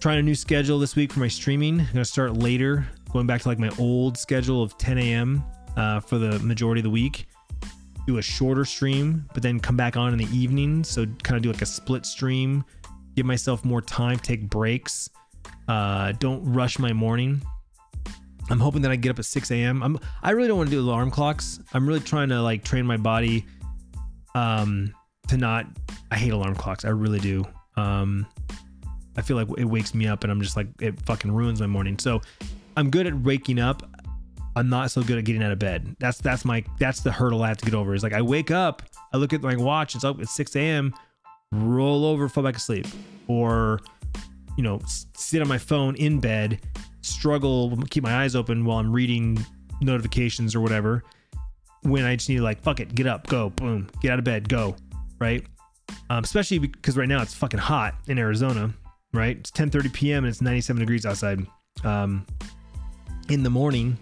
[0.00, 1.80] trying a new schedule this week for my streaming.
[1.80, 5.44] I'm gonna start later, going back to like my old schedule of 10 a.m
[5.76, 7.26] uh, for the majority of the week.
[8.06, 10.84] Do a shorter stream, but then come back on in the evening.
[10.84, 12.64] So kind of do like a split stream.
[13.16, 15.08] Give myself more time, take breaks.
[15.68, 17.42] Uh, don't rush my morning.
[18.50, 19.82] I'm hoping that I get up at 6 a.m.
[19.82, 21.60] I'm I really don't want to do alarm clocks.
[21.72, 23.46] I'm really trying to like train my body
[24.34, 24.92] um
[25.28, 25.66] to not
[26.10, 26.84] I hate alarm clocks.
[26.84, 27.44] I really do.
[27.76, 28.26] Um
[29.16, 31.66] I feel like it wakes me up and I'm just like it fucking ruins my
[31.66, 31.98] morning.
[31.98, 32.20] So
[32.76, 33.82] I'm good at waking up.
[34.56, 35.96] I'm not so good at getting out of bed.
[35.98, 37.94] That's that's my that's the hurdle I have to get over.
[37.94, 38.82] Is like I wake up,
[39.12, 40.94] I look at my watch, it's up at 6 a.m.,
[41.52, 42.86] roll over, fall back asleep,
[43.26, 43.80] or
[44.56, 44.80] you know,
[45.16, 46.60] sit on my phone in bed,
[47.00, 49.44] struggle, keep my eyes open while I'm reading
[49.80, 51.02] notifications or whatever.
[51.82, 54.24] When I just need to like fuck it, get up, go, boom, get out of
[54.24, 54.76] bed, go,
[55.18, 55.44] right?
[56.10, 58.72] Um, especially because right now it's fucking hot in Arizona,
[59.12, 59.36] right?
[59.36, 60.24] It's 10:30 p.m.
[60.24, 61.44] and it's 97 degrees outside.
[61.82, 62.24] Um,
[63.28, 63.98] in the morning,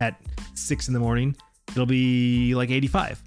[0.00, 0.20] at
[0.54, 1.36] six in the morning,
[1.70, 3.22] it'll be like 85,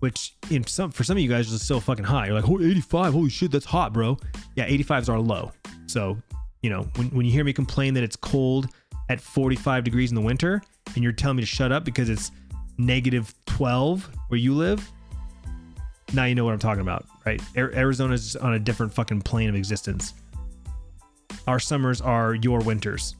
[0.00, 2.26] which in some for some of you guys is still fucking high.
[2.26, 4.18] You're like, oh, 85, holy shit, that's hot, bro.
[4.56, 5.52] Yeah, 85s are low.
[5.86, 6.16] So,
[6.62, 8.68] you know, when, when you hear me complain that it's cold
[9.08, 10.62] at 45 degrees in the winter
[10.94, 12.30] and you're telling me to shut up because it's
[12.78, 14.90] negative 12 where you live,
[16.12, 17.42] now you know what I'm talking about, right?
[17.56, 20.14] Arizona is on a different fucking plane of existence.
[21.46, 23.16] Our summers are your winters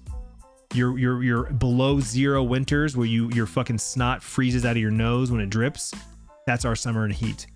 [0.75, 4.91] your your your below zero winters where you your fucking snot freezes out of your
[4.91, 5.93] nose when it drips.
[6.47, 7.47] That's our summer in heat.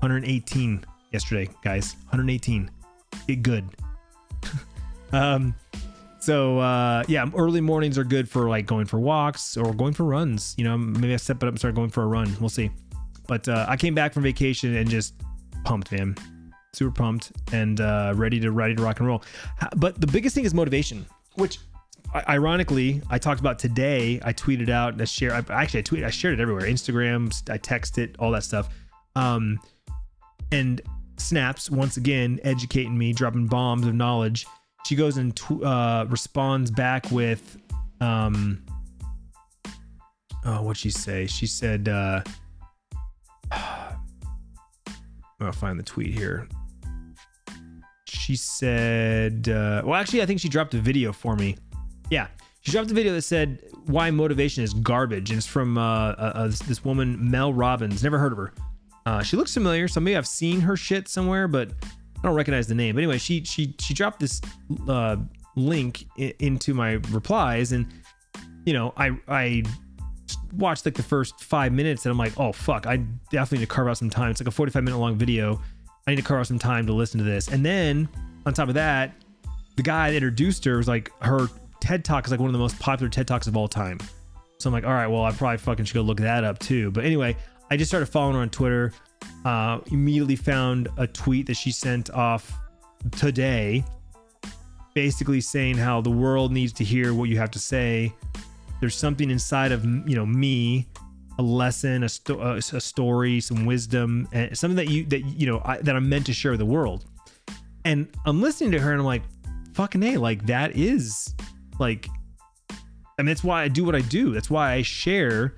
[0.00, 1.94] 118 yesterday, guys.
[2.08, 2.70] 118.
[3.28, 3.64] Get good.
[5.12, 5.54] um
[6.18, 10.04] so uh yeah, early mornings are good for like going for walks or going for
[10.04, 10.54] runs.
[10.56, 12.34] You know, maybe I step it up and start going for a run.
[12.40, 12.70] We'll see.
[13.28, 15.14] But uh I came back from vacation and just
[15.64, 16.16] pumped, man.
[16.72, 19.22] super pumped and uh, ready to ready to rock and roll.
[19.76, 21.58] But the biggest thing is motivation, which
[22.14, 24.20] ironically I talked about today.
[24.24, 25.32] I tweeted out and I share.
[25.32, 26.04] I, actually I tweeted.
[26.04, 26.62] I shared it everywhere.
[26.62, 27.32] Instagram.
[27.50, 28.68] I texted all that stuff.
[29.16, 29.58] Um,
[30.50, 30.80] and
[31.16, 34.46] snaps once again educating me, dropping bombs of knowledge.
[34.86, 37.56] She goes and tw- uh, responds back with,
[38.00, 38.64] um,
[40.44, 41.26] oh, what'd she say?
[41.26, 42.22] She said, uh,
[45.40, 46.48] I'll find the tweet here.
[48.06, 51.56] She said, uh, well, actually, I think she dropped a video for me.
[52.12, 52.26] Yeah,
[52.60, 56.48] she dropped a video that said why motivation is garbage, and it's from uh, uh,
[56.66, 58.04] this woman Mel Robbins.
[58.04, 58.52] Never heard of her.
[59.06, 61.70] Uh, she looks familiar, so maybe I've seen her shit somewhere, but
[62.18, 62.96] I don't recognize the name.
[62.96, 64.42] But anyway, she she she dropped this
[64.86, 65.16] uh,
[65.56, 67.86] link into my replies, and
[68.66, 69.62] you know, I I
[70.52, 72.98] watched like the first five minutes, and I'm like, oh fuck, I
[73.30, 74.30] definitely need to carve out some time.
[74.32, 75.62] It's like a 45 minute long video.
[76.06, 78.06] I need to carve out some time to listen to this, and then
[78.44, 79.14] on top of that,
[79.76, 81.48] the guy that introduced her was like her
[81.82, 83.98] TED Talk is like one of the most popular TED Talks of all time.
[84.58, 86.92] So I'm like, all right, well, I probably fucking should go look that up too.
[86.92, 87.36] But anyway,
[87.72, 88.92] I just started following her on Twitter.
[89.44, 92.56] Uh, immediately found a tweet that she sent off
[93.16, 93.84] today,
[94.94, 98.12] basically saying how the world needs to hear what you have to say.
[98.80, 100.86] There's something inside of you know me,
[101.38, 105.60] a lesson, a, sto- a story, some wisdom, and something that you that you know
[105.64, 107.06] I, that I'm meant to share with the world.
[107.84, 109.22] And I'm listening to her, and I'm like,
[109.74, 111.34] fucking a, like that is
[111.78, 112.08] like,
[112.70, 114.32] I mean, that's why I do what I do.
[114.32, 115.56] That's why I share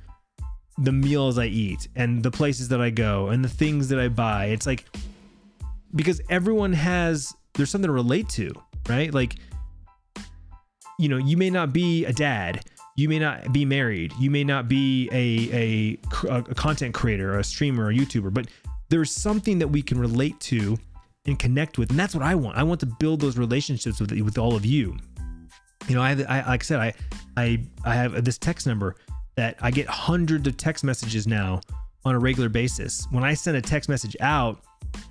[0.78, 4.08] the meals I eat and the places that I go and the things that I
[4.08, 4.46] buy.
[4.46, 4.84] It's like
[5.94, 8.52] because everyone has there's something to relate to,
[8.88, 9.12] right?
[9.12, 9.36] Like
[10.98, 12.64] you know, you may not be a dad,
[12.96, 15.98] you may not be married, you may not be a
[16.28, 18.46] a, a content creator, a streamer, a YouTuber, but
[18.88, 20.76] there's something that we can relate to
[21.26, 22.58] and connect with, and that's what I want.
[22.58, 24.96] I want to build those relationships with with all of you.
[25.88, 26.94] You know, I, I like I said, I
[27.36, 28.96] I I have this text number
[29.36, 31.60] that I get hundreds of text messages now
[32.04, 33.06] on a regular basis.
[33.10, 34.60] When I send a text message out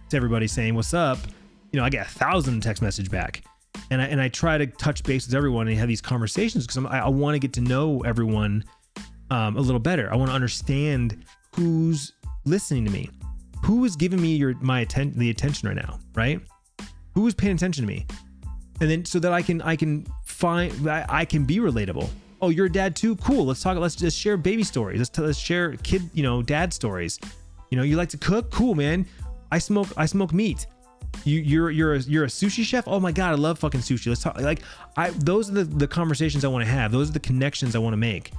[0.10, 1.18] to everybody saying what's up,
[1.72, 3.44] you know, I get a thousand text message back.
[3.90, 6.86] And I, and I try to touch base with everyone and have these conversations because
[6.86, 8.64] I, I want to get to know everyone
[9.30, 10.12] um, a little better.
[10.12, 12.14] I want to understand who's
[12.46, 13.10] listening to me,
[13.66, 16.40] who is giving me your my attention, the attention right now, right?
[17.16, 18.06] Who is paying attention to me,
[18.80, 20.06] and then so that I can I can
[20.44, 22.10] find I, I can be relatable
[22.44, 23.16] oh, you're a dad too?
[23.16, 23.46] Cool.
[23.46, 23.78] Let's talk.
[23.78, 25.00] Let's just share baby stories.
[25.00, 27.20] Let's, let's share kid, you know, dad stories.
[27.72, 28.52] You know, you like to cook?
[28.52, 29.06] Cool, man.
[29.52, 29.88] I smoke.
[29.96, 30.68] I smoke meat.
[31.24, 32.84] You, you're you're a, you're a sushi chef.
[32.86, 34.08] Oh my god, I love fucking sushi.
[34.08, 34.40] Let's talk.
[34.40, 34.62] Like,
[34.98, 36.92] I those are the the conversations I want to have.
[36.92, 38.32] Those are the connections I want to make.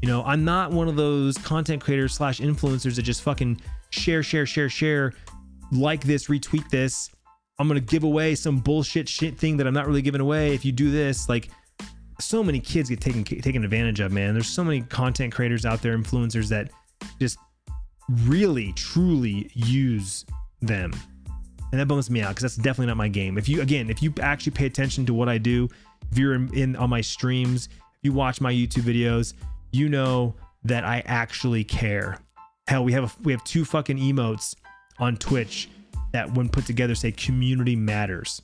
[0.00, 4.22] You know, I'm not one of those content creators slash influencers that just fucking share,
[4.22, 5.12] share, share, share,
[5.70, 7.10] like this, retweet this.
[7.58, 10.54] I'm gonna give away some bullshit shit thing that I'm not really giving away.
[10.54, 11.50] If you do this, like
[12.20, 14.34] so many kids get taken taken advantage of, man.
[14.34, 16.70] There's so many content creators out there, influencers that
[17.20, 17.38] just
[18.24, 20.24] really truly use
[20.60, 20.92] them.
[21.70, 23.38] And that bums me out because that's definitely not my game.
[23.38, 25.68] If you again, if you actually pay attention to what I do,
[26.10, 29.34] if you're in, in on my streams, if you watch my YouTube videos,
[29.72, 30.34] you know
[30.64, 32.18] that I actually care.
[32.68, 34.54] Hell, we have a, we have two fucking emotes
[34.98, 35.68] on Twitch
[36.12, 38.42] that when put together say community matters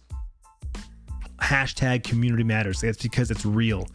[1.40, 2.80] hashtag community matters.
[2.80, 3.86] That's because it's real.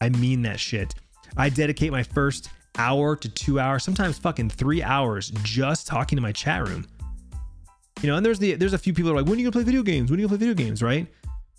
[0.00, 0.94] I mean that shit.
[1.36, 6.22] I dedicate my first hour to two hours, sometimes fucking three hours just talking to
[6.22, 6.86] my chat room.
[8.02, 9.52] You know, and there's the there's a few people are like, when are you gonna
[9.52, 10.10] play video games?
[10.10, 10.82] When are you gonna play video games?
[10.82, 11.06] Right?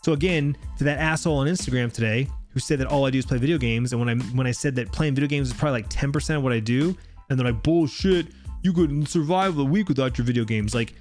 [0.03, 3.25] So again, to that asshole on Instagram today who said that all I do is
[3.25, 5.81] play video games, and when I when I said that playing video games is probably
[5.81, 6.95] like 10% of what I do,
[7.29, 8.27] and they're like, bullshit,
[8.63, 10.73] you couldn't survive a week without your video games.
[10.75, 10.93] Like,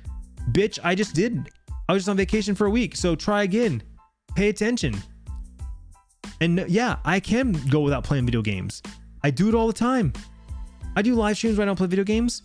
[0.53, 1.51] bitch, I just did.
[1.89, 3.83] I was just on vacation for a week, so try again
[4.37, 4.95] pay attention.
[6.41, 8.83] And yeah, I can go without playing video games.
[9.25, 10.13] I do it all the time.
[10.95, 12.43] I do live streams when I don't play video games.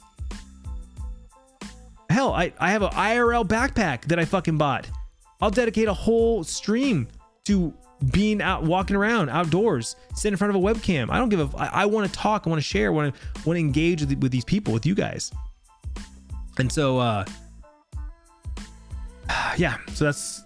[2.09, 4.89] Hell, I, I have an IRL backpack that I fucking bought.
[5.41, 7.07] I'll dedicate a whole stream
[7.45, 7.73] to
[8.11, 11.09] being out walking around outdoors, sitting in front of a webcam.
[11.09, 11.57] I don't give a.
[11.57, 12.43] I, I want to talk.
[12.45, 12.91] I want to share.
[12.91, 15.31] Want to want to engage with, with these people, with you guys.
[16.57, 17.25] And so, uh,
[19.57, 19.77] yeah.
[19.93, 20.43] So that's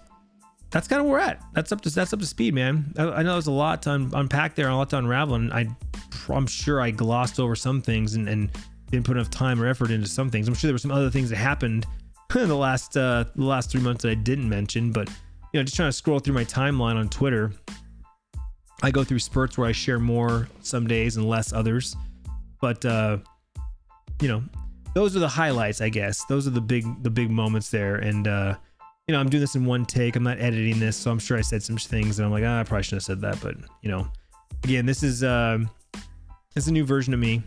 [0.72, 1.42] that's kind of where we're at.
[1.54, 2.94] That's up to that's up to speed, man.
[2.98, 5.36] I, I know there's a lot to un- unpack there, and a lot to unravel,
[5.36, 5.68] and I,
[6.30, 8.50] I'm sure I glossed over some things and, and
[8.92, 10.48] didn't put enough time or effort into some things.
[10.48, 11.86] I'm sure there were some other things that happened
[12.36, 15.10] in the last uh, the last three months that I didn't mention, but
[15.54, 17.52] you know, just trying to scroll through my timeline on Twitter.
[18.84, 21.96] I go through spurts where I share more some days and less others,
[22.60, 23.18] but uh,
[24.22, 24.44] you know,
[24.94, 26.26] those are the highlights, I guess.
[26.26, 27.96] Those are the big the big moments there.
[27.96, 28.56] And uh,
[29.08, 30.16] you know, I'm doing this in one take.
[30.16, 32.60] I'm not editing this, so I'm sure I said some things and I'm like, ah,
[32.60, 33.40] I probably shouldn't have said that.
[33.40, 34.08] But you know,
[34.64, 35.60] again, this is uh,
[36.54, 37.44] this is a new version of me.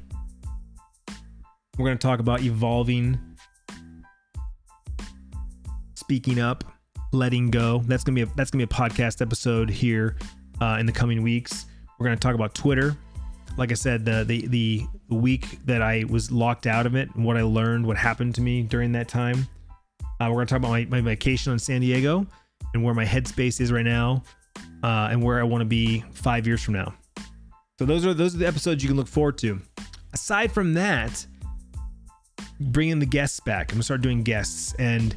[1.77, 3.19] We're gonna talk about evolving,
[5.95, 6.65] speaking up,
[7.13, 7.83] letting go.
[7.87, 10.17] That's gonna be a that's gonna be a podcast episode here
[10.61, 11.67] uh, in the coming weeks.
[11.99, 12.97] We're gonna talk about Twitter.
[13.57, 17.25] Like I said, the the the week that I was locked out of it and
[17.25, 19.49] what I learned, what happened to me during that time.
[20.21, 22.27] Uh, we're gonna talk about my, my vacation in San Diego
[22.75, 24.23] and where my headspace is right now,
[24.83, 26.95] uh, and where I want to be five years from now.
[27.79, 29.61] So those are those are the episodes you can look forward to.
[30.13, 31.25] Aside from that,
[32.61, 33.71] bringing the guests back.
[33.71, 35.15] I'm gonna start doing guests, and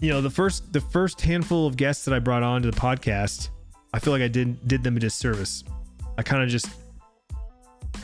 [0.00, 2.76] you know the first the first handful of guests that I brought on to the
[2.76, 3.50] podcast,
[3.92, 5.64] I feel like I did did them a disservice.
[6.16, 6.68] I kind of just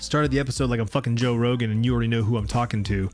[0.01, 2.85] started the episode like I'm fucking Joe Rogan, and you already know who I'm talking
[2.85, 3.11] to,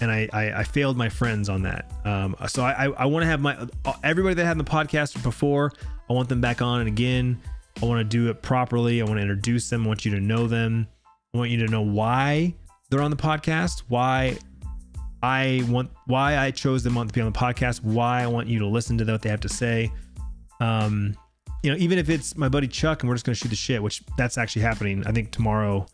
[0.00, 1.90] and I I, I failed my friends on that.
[2.04, 3.56] Um, so I I, want to have my
[4.02, 5.72] everybody that had the podcast before.
[6.08, 7.40] I want them back on and again.
[7.82, 9.00] I want to do it properly.
[9.00, 9.84] I want to introduce them.
[9.84, 10.88] I want you to know them.
[11.34, 12.54] I want you to know why
[12.90, 14.38] they're on the podcast, why
[15.22, 18.58] I want why I chose them to be on the podcast, why I want you
[18.60, 19.92] to listen to what they have to say.
[20.60, 21.16] Um,
[21.62, 23.82] you know, even if it's my buddy Chuck and we're just gonna shoot the shit,
[23.82, 25.06] which that's actually happening.
[25.06, 25.86] I think tomorrow,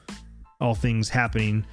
[0.60, 1.64] all things happening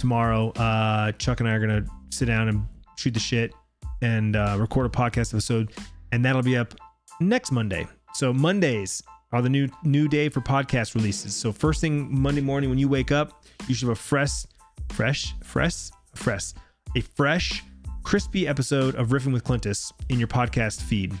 [0.00, 0.50] tomorrow.
[0.50, 3.54] Uh, Chuck and I are gonna sit down and shoot the shit
[4.02, 5.72] and uh, record a podcast episode,
[6.12, 6.74] and that'll be up
[7.20, 7.86] next Monday.
[8.14, 11.34] So Mondays are the new new day for podcast releases.
[11.34, 14.44] So first thing Monday morning when you wake up, you should have a fresh,
[14.90, 16.52] fresh, fresh, fresh,
[16.96, 17.62] a fresh,
[18.02, 21.12] crispy episode of Riffing with Clintus in your podcast feed.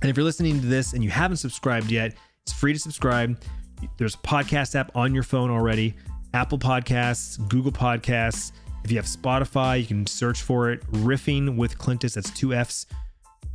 [0.00, 3.40] And if you're listening to this and you haven't subscribed yet, it's free to subscribe.
[3.96, 5.96] There's a podcast app on your phone already
[6.34, 8.52] Apple Podcasts, Google Podcasts.
[8.84, 10.86] If you have Spotify, you can search for it.
[10.92, 12.86] Riffing with Clintus, that's two F's.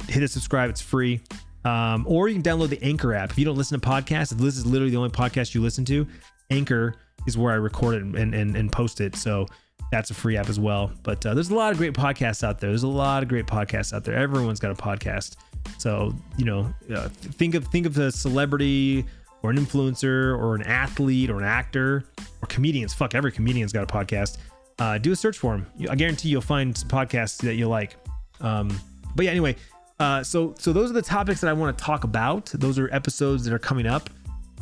[0.07, 1.21] Hit a subscribe, it's free.
[1.65, 3.31] Um, or you can download the Anchor app.
[3.31, 5.85] If you don't listen to podcasts, if this is literally the only podcast you listen
[5.85, 6.05] to,
[6.51, 6.95] Anchor
[7.25, 9.15] is where I record it and, and, and post it.
[9.15, 9.47] So
[9.91, 10.91] that's a free app as well.
[11.03, 12.69] But uh, there's a lot of great podcasts out there.
[12.69, 14.15] There's a lot of great podcasts out there.
[14.15, 15.35] Everyone's got a podcast.
[15.77, 19.05] So you know, uh, think of think of the celebrity
[19.43, 22.05] or an influencer or an athlete or an actor
[22.41, 22.93] or comedians.
[22.93, 24.37] Fuck, every comedian's got a podcast.
[24.79, 25.67] Uh, do a search for them.
[25.89, 27.95] I guarantee you'll find some podcasts that you like.
[28.41, 28.75] Um,
[29.15, 29.55] but yeah, anyway,
[29.99, 32.45] uh, so so those are the topics that I want to talk about.
[32.47, 34.09] Those are episodes that are coming up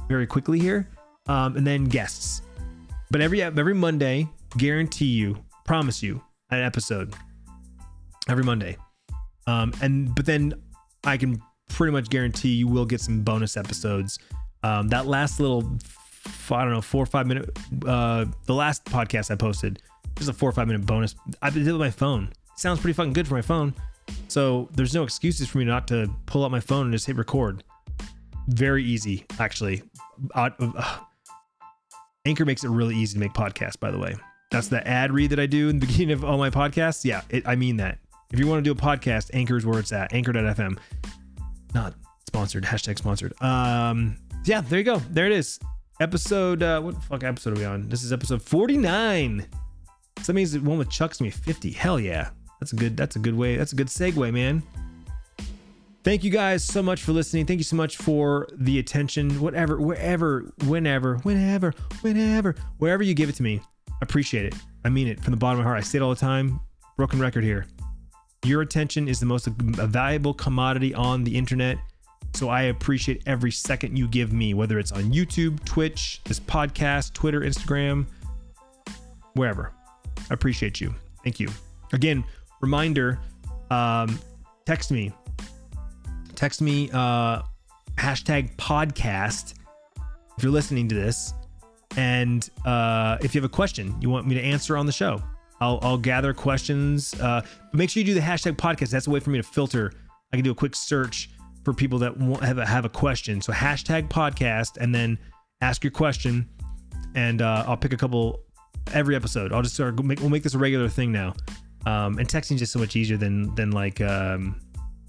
[0.10, 0.90] very quickly here,
[1.28, 2.42] um, and then guests.
[3.10, 4.28] But every every Monday,
[4.58, 7.14] guarantee you, promise you, an episode
[8.28, 8.78] every Monday.
[9.48, 10.54] Um, and but then
[11.04, 14.20] I can pretty much guarantee you will get some bonus episodes.
[14.64, 15.78] Um, that last little,
[16.50, 17.50] I don't know, four or five minute,
[17.86, 19.82] uh, the last podcast I posted,
[20.18, 21.16] just a four or five minute bonus.
[21.42, 22.32] I did it with my phone.
[22.56, 23.74] Sounds pretty fucking good for my phone.
[24.28, 27.16] So there's no excuses for me not to pull out my phone and just hit
[27.18, 27.64] record.
[28.48, 29.84] Very easy, actually.
[30.36, 30.98] Uh, uh,
[32.26, 34.16] Anchor makes it really easy to make podcasts, by the way.
[34.52, 37.06] That's the ad read that I do in the beginning of all my podcasts.
[37.06, 37.98] Yeah, it, I mean that.
[38.32, 40.14] If you want to do a podcast, Anchor is where it's at.
[40.14, 40.78] Anchor.fm.
[41.74, 41.96] Not
[42.28, 42.64] sponsored.
[42.64, 43.34] Hashtag sponsored.
[43.42, 44.98] Um, yeah, there you go.
[45.10, 45.60] There it is.
[46.00, 46.64] Episode.
[46.64, 47.88] Uh, what the fuck episode are we on?
[47.90, 49.46] This is episode 49.
[50.18, 51.72] So that means the one with Chuck's gonna be 50.
[51.72, 52.30] Hell yeah.
[52.60, 52.98] That's a good.
[52.98, 53.56] That's a good way.
[53.56, 54.64] That's a good segue, man.
[56.04, 57.46] Thank you guys so much for listening.
[57.46, 59.40] Thank you so much for the attention.
[59.40, 64.56] Whatever, wherever, whenever, whenever, whenever, wherever you give it to me, I appreciate it.
[64.84, 65.78] I mean it from the bottom of my heart.
[65.78, 66.60] I say it all the time.
[66.98, 67.68] Broken record here.
[68.44, 71.78] Your attention is the most valuable commodity on the internet.
[72.34, 77.14] So I appreciate every second you give me, whether it's on YouTube, Twitch, this podcast,
[77.14, 78.06] Twitter, Instagram,
[79.34, 79.72] wherever.
[80.30, 80.94] I appreciate you.
[81.24, 81.50] Thank you.
[81.94, 82.24] Again,
[82.62, 83.20] reminder
[83.70, 84.20] um,
[84.66, 85.12] text me
[86.36, 87.42] text me uh,
[87.96, 89.56] hashtag podcast
[90.38, 91.34] if you're listening to this
[91.98, 95.22] and uh, if you have a question you want me to answer on the show
[95.60, 99.10] i'll, I'll gather questions uh, but make sure you do the hashtag podcast that's a
[99.10, 99.92] way for me to filter
[100.32, 101.30] i can do a quick search
[101.64, 105.18] for people that have a, have a question so hashtag podcast and then
[105.62, 106.48] ask your question
[107.16, 108.42] and uh, i'll pick a couple
[108.94, 111.34] every episode i'll just start make, we'll make this a regular thing now
[111.86, 114.60] um, and texting is just so much easier than than like um,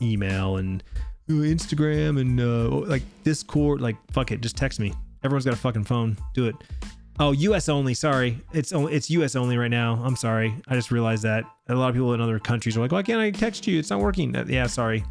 [0.00, 0.82] email and
[1.28, 3.80] Instagram and uh, like Discord.
[3.80, 4.92] Like fuck it, just text me.
[5.24, 6.16] Everyone's got a fucking phone.
[6.34, 6.56] Do it.
[7.20, 7.68] Oh, U.S.
[7.68, 7.94] only.
[7.94, 9.36] Sorry, it's only it's U.S.
[9.36, 10.00] only right now.
[10.02, 10.54] I'm sorry.
[10.68, 13.20] I just realized that a lot of people in other countries are like, why can't
[13.20, 13.78] I text you?
[13.78, 14.34] It's not working.
[14.34, 15.04] Uh, yeah, sorry.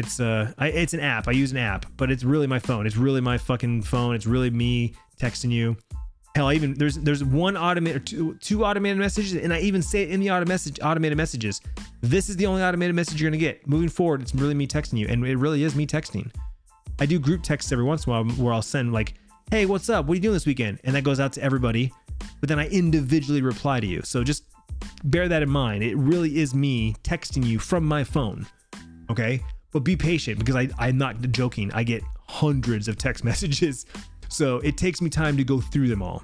[0.00, 1.28] It's uh, I, it's an app.
[1.28, 2.86] I use an app, but it's really my phone.
[2.86, 4.14] It's really my fucking phone.
[4.14, 5.76] It's really me texting you.
[6.34, 10.02] Hell, I even there's there's one automated two, two automated messages, and I even say
[10.02, 11.60] it in the auto message automated messages.
[12.00, 13.68] This is the only automated message you're gonna get.
[13.68, 16.32] Moving forward, it's really me texting you, and it really is me texting.
[16.98, 19.14] I do group texts every once in a while where I'll send like,
[19.50, 20.06] "Hey, what's up?
[20.06, 21.92] What are you doing this weekend?" And that goes out to everybody.
[22.40, 24.00] But then I individually reply to you.
[24.02, 24.44] So just
[25.04, 25.82] bear that in mind.
[25.82, 28.46] It really is me texting you from my phone.
[29.10, 29.42] Okay,
[29.72, 31.70] but be patient because I I'm not joking.
[31.72, 33.86] I get hundreds of text messages
[34.30, 36.22] so it takes me time to go through them all.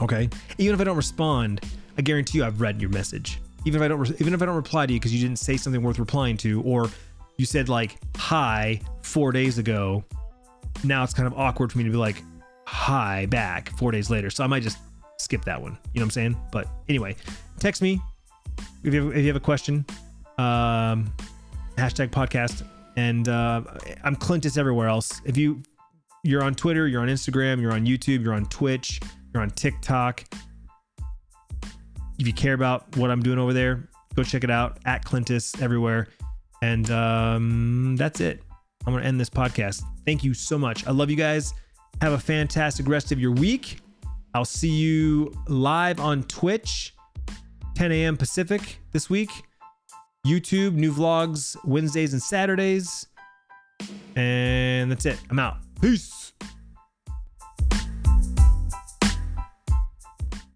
[0.00, 0.28] Okay.
[0.58, 1.64] Even if I don't respond,
[1.96, 3.40] I guarantee you I've read your message.
[3.64, 5.38] Even if I don't, re- even if I don't reply to you because you didn't
[5.38, 6.90] say something worth replying to, or
[7.38, 10.04] you said like hi four days ago,
[10.84, 12.22] now it's kind of awkward for me to be like
[12.66, 14.28] hi back four days later.
[14.28, 14.78] So I might just
[15.18, 15.72] skip that one.
[15.94, 16.36] You know what I'm saying?
[16.52, 17.16] But anyway,
[17.58, 18.00] text me
[18.84, 19.86] if you have, if you have a question.
[20.36, 21.10] Um,
[21.76, 22.64] hashtag podcast,
[22.96, 23.62] and uh,
[24.04, 25.20] I'm Clintus everywhere else.
[25.24, 25.62] If you
[26.22, 29.00] you're on Twitter, you're on Instagram, you're on YouTube, you're on Twitch,
[29.32, 30.24] you're on TikTok.
[32.18, 35.60] If you care about what I'm doing over there, go check it out at Clintus
[35.62, 36.08] everywhere.
[36.62, 38.42] And um, that's it.
[38.86, 39.82] I'm going to end this podcast.
[40.04, 40.86] Thank you so much.
[40.86, 41.52] I love you guys.
[42.00, 43.78] Have a fantastic rest of your week.
[44.34, 46.94] I'll see you live on Twitch,
[47.74, 48.16] 10 a.m.
[48.16, 49.30] Pacific this week.
[50.26, 53.06] YouTube, new vlogs Wednesdays and Saturdays.
[54.16, 55.18] And that's it.
[55.30, 55.58] I'm out.
[55.80, 56.25] Peace.